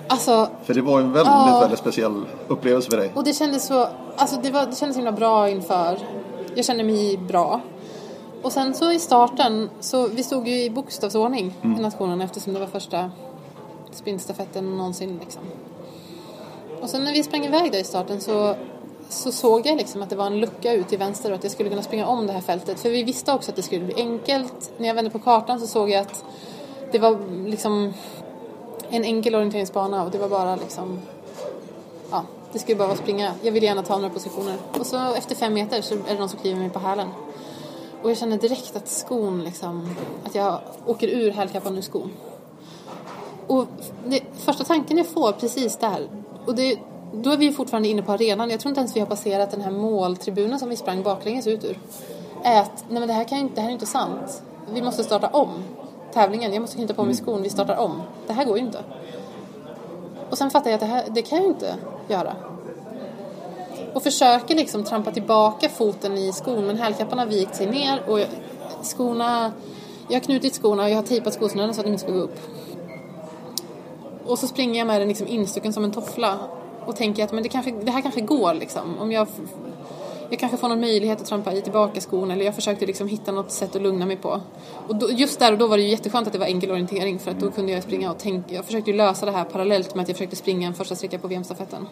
[0.09, 1.59] Alltså, För det var en väldigt, Ja.
[1.61, 3.11] väldigt speciell upplevelse för dig.
[3.14, 5.98] och det kändes så, alltså det, var, det kändes himla bra inför.
[6.55, 7.61] Jag kände mig bra.
[8.42, 11.78] Och sen så i starten, så vi stod ju i bokstavsordning Mm.
[11.78, 13.11] i nationen eftersom det var första
[13.92, 15.42] sprintstafetten någonsin liksom.
[16.82, 18.55] Och sen när vi sprang iväg där i starten så,
[19.12, 21.52] så såg jag liksom att det var en lucka ut till vänster och att jag
[21.52, 22.80] skulle kunna springa om det här fältet.
[22.80, 24.72] För vi visste också att det skulle bli enkelt.
[24.78, 26.24] När jag vände på kartan så såg jag att
[26.92, 27.94] det var liksom
[28.90, 30.98] en enkel orienteringsbana och det var bara liksom
[32.10, 33.32] ja, det skulle bara vara springa.
[33.42, 34.56] Jag ville gärna ta några positioner.
[34.78, 37.08] Och så efter fem meter så är det någon som kliver mig på hälen.
[38.02, 39.94] Och jag känner direkt att skon liksom,
[40.24, 42.10] att jag åker ur hälkappan ur skon.
[43.46, 43.66] Och
[44.06, 46.08] det, första tanken jag får precis där,
[46.46, 46.78] och det,
[47.12, 48.50] då är vi fortfarande inne på arenan.
[48.50, 51.64] Jag tror inte ens vi har passerat den här måltribunen som vi sprang baklänges ut
[51.64, 51.78] ur.
[52.44, 54.42] Att, nej men det här, kan, inte- det här är inte sant.
[54.72, 55.48] Vi måste starta om
[56.12, 56.52] tävlingen.
[56.52, 58.02] Jag måste knyta på mig skon, vi startar om.
[58.26, 58.78] Det här går ju inte.
[60.30, 61.74] Och sen fattar jag att det här, det kan jag ju inte
[62.08, 62.36] göra.
[63.94, 68.20] Och försöker liksom trampa tillbaka foten i skon men hälkappan har vikt sig ner och
[68.20, 68.28] jag-
[68.82, 69.52] skorna,
[70.08, 72.18] jag har knutit skorna och jag har tejpat skosnören så att de inte ska gå
[72.18, 72.38] upp.
[74.26, 76.38] Och så springer jag med den liksom instucken som en toffla
[76.87, 78.99] och tänker att men det, kanske, det här kanske går liksom.
[78.99, 79.26] Om jag,
[80.30, 83.33] jag kanske får någon möjlighet att trampa i tillbaka skon eller jag försökte liksom hitta
[83.33, 84.41] något sätt att lugna mig på.
[84.89, 87.18] Och då, just där och då var det ju jätteskönt att det var enkel orientering
[87.18, 88.55] för att då kunde jag springa och tänka.
[88.55, 91.18] Jag försökte ju lösa det här parallellt med att jag försökte springa en första sträcka
[91.18, 91.87] på VM-stafetten.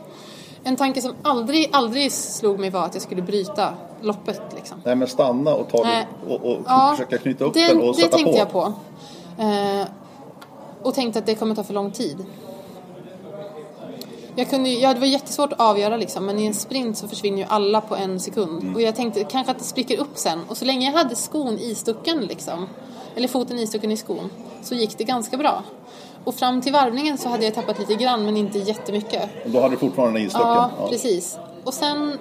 [0.65, 4.83] En tanke som aldrig, aldrig slog mig var att jag skulle bryta loppet liksom.
[4.85, 6.07] Nej men stanna och, ta Nej.
[6.27, 8.39] det, och, och Ja, försöka knyta upp det, den och det sätta tänkte på.
[8.39, 8.73] jag på.
[9.43, 9.87] Eh,
[10.83, 12.25] och tänkte att det kommer ta för lång tid.
[14.41, 17.39] Jag kunde, ja, det var jättesvårt att avgöra liksom, men i en sprint så försvinner
[17.39, 18.63] ju alla på en sekund.
[18.63, 18.75] Mm.
[18.75, 20.41] Och jag tänkte kanske att det spricker upp sen.
[20.49, 22.69] Och så länge jag hade skon istucken liksom,
[23.17, 24.31] eller foten istucken i skon,
[24.63, 25.63] så gick det ganska bra.
[26.25, 29.23] Och fram till varvningen så hade jag tappat lite grann, men inte jättemycket.
[29.45, 30.49] Och Då hade du fortfarande den instucken.
[30.49, 31.39] Ja, precis.
[31.65, 32.19] Och sen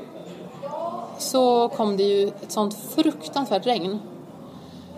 [1.18, 4.00] så kom det ju ett sånt fruktansvärt regn.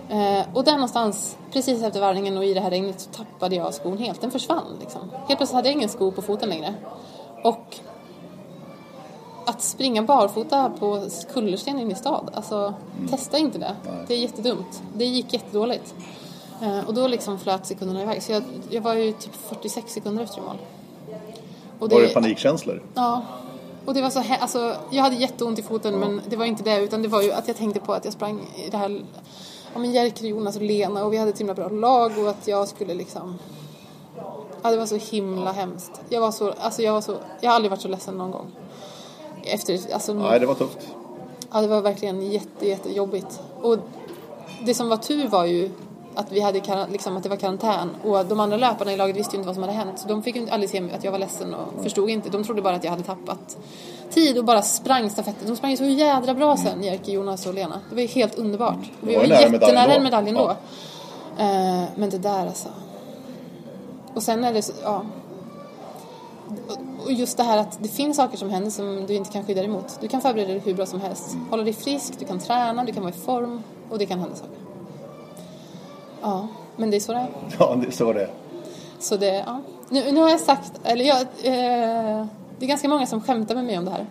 [0.09, 3.73] Eh, och där någonstans, precis efter varvningen och i det här regnet, så tappade jag
[3.73, 4.21] skon helt.
[4.21, 5.01] Den försvann liksom.
[5.27, 6.73] Helt plötsligt hade jag ingen sko på foten längre.
[7.43, 7.75] Och
[9.45, 12.73] att springa barfota på kullersten in i stad, alltså
[13.09, 13.75] testa inte det.
[14.07, 14.83] Det är jättedumt.
[14.95, 15.95] Det gick jättedåligt.
[16.61, 18.23] Eh, och då liksom flöt sekunderna iväg.
[18.23, 20.57] Så jag, jag var ju typ 46 sekunder efter i mål.
[21.79, 22.83] Och Var det panikkänslor?
[22.93, 23.21] Ja.
[23.85, 26.63] Och det var så här, alltså, jag hade jätteont i foten men det var inte
[26.63, 29.01] det utan det var ju att jag tänkte på att jag sprang i det här,
[29.73, 32.47] ja men Jerker, Jonas och Lena och vi hade ett himla bra lag och att
[32.47, 33.39] jag skulle liksom,
[34.61, 36.01] ja det var så himla hemskt.
[36.09, 38.51] Jag var så, alltså jag var så, jag har aldrig varit så ledsen någon gång.
[39.43, 40.87] Efter, alltså, Nej, det var tufft.
[41.51, 43.41] Ja, det var verkligen jätte, jättejobbigt.
[43.61, 43.77] Och
[44.65, 45.69] det som var tur var ju
[46.15, 49.35] att vi hade liksom att det var karantän och de andra löparna i laget visste
[49.35, 51.19] ju inte vad som hade hänt så de fick ju aldrig se att jag var
[51.19, 52.29] ledsen och förstod inte.
[52.29, 53.57] De trodde bara att jag hade tappat
[54.09, 55.47] tid och bara sprang stafetten.
[55.47, 57.81] De sprang ju så jädra bra sen, Jerker, Jonas och Lena.
[57.89, 58.91] Det var ju helt underbart.
[58.99, 59.93] Vi var var ju jättenära då.
[59.93, 60.55] en medalj ändå.
[61.37, 61.43] Ja.
[61.43, 62.69] Eh, men det där alltså.
[64.13, 65.03] Och sen är det så, ja.
[67.05, 69.61] Och- just det här att det finns saker som händer som du inte kan skydda
[69.61, 69.97] dig emot.
[70.01, 71.33] Du kan förbereda dig hur bra som helst.
[71.33, 71.49] Mm.
[71.49, 74.35] Hålla dig frisk, du kan träna, du kan vara i form och det kan hända
[74.35, 74.55] saker.
[76.21, 77.27] Ja, men det är så det är.
[77.59, 78.29] Ja, det, så var det.
[78.99, 79.61] Så det, ja.
[79.89, 82.25] Nu, nu har jag sagt, eller jag, eh,
[82.59, 84.05] det är ganska många som skämtar med mig om det här.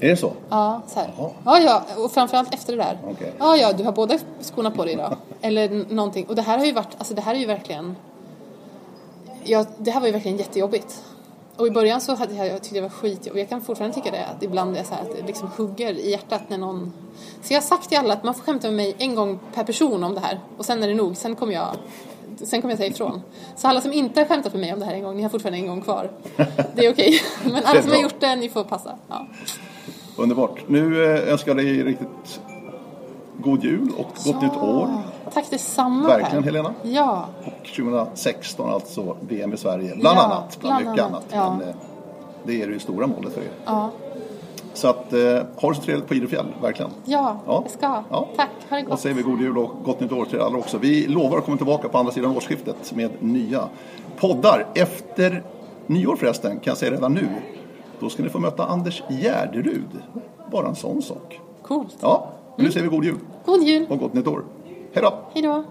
[0.00, 0.32] Är det så?
[0.48, 1.14] Ja, så här.
[1.18, 1.30] Jaha.
[1.44, 2.98] Ja, ja, och framförallt efter det där.
[3.10, 3.32] Okej.
[3.38, 5.16] Ja, ja, du har båda skorna på dig idag.
[5.40, 6.26] Eller någonting.
[6.28, 7.96] Och det här har ju varit, alltså det här är ju verkligen,
[9.46, 11.02] ja, det här var ju verkligen jättejobbigt.
[11.56, 13.94] Och i början så hade jag, jag tyckte det var skit och jag kan fortfarande
[13.94, 16.92] tycka det, att ibland är så här att det liksom hugger i hjärtat när någon...
[17.42, 19.64] Så jag har sagt till alla att man får skämta med mig en gång per
[19.64, 20.40] person om det här.
[20.56, 21.76] Och sen är det nog, sen kommer jag
[22.44, 23.22] Sen kommer jag säga ifrån.
[23.56, 25.30] Så alla som inte har skämtat med mig om det här en gång, ni har
[25.30, 26.10] fortfarande en gång kvar.
[26.74, 27.20] Det är okej.
[27.44, 28.98] Men alla som har gjort det, ni får passa.
[29.08, 29.26] Ja.
[30.16, 30.68] Underbart.
[30.68, 32.40] Nu eh, önskar jag dig riktigt
[33.38, 34.88] god jul och gott nytt år.
[35.34, 36.50] Tack detsamma Verkligen, Per.
[36.52, 36.74] Helena.
[36.82, 39.96] Ja, Och 2016 alltså VM i Sverige.
[39.96, 40.58] Bland Ja, annat.
[40.60, 41.46] Bland, bland mycket annat, annat.
[41.50, 41.56] ja.
[41.58, 41.74] Men, eh,
[42.44, 43.50] det är det stora målet för er.
[43.64, 43.90] ja,
[44.74, 45.18] Så att, eh,
[45.56, 46.90] ha det så trevligt på Idrefjäll, verkligen.
[47.04, 47.62] ja, Ja.
[47.62, 48.02] jag ska.
[48.10, 48.28] Ja.
[48.36, 49.00] Tack, ha det Och gott.
[49.00, 50.78] säger vi god jul och gott nytt år till alla också.
[50.78, 53.62] Vi lovar att komma tillbaka på andra sidan årsskiftet med nya
[54.16, 54.66] poddar.
[54.74, 55.42] Efter
[55.86, 57.28] nyår förresten, kan jag säga redan nu.
[58.00, 59.88] Då ska ni få möta Anders Gärderud.
[60.52, 61.40] Bara en sån sak.
[61.62, 61.96] Coolt.
[62.00, 62.26] Ja,
[62.56, 63.86] nu säger vi god jul God jul!
[63.88, 64.44] och gott nytt år.
[64.92, 65.18] Hej då!
[65.34, 65.64] Hej då!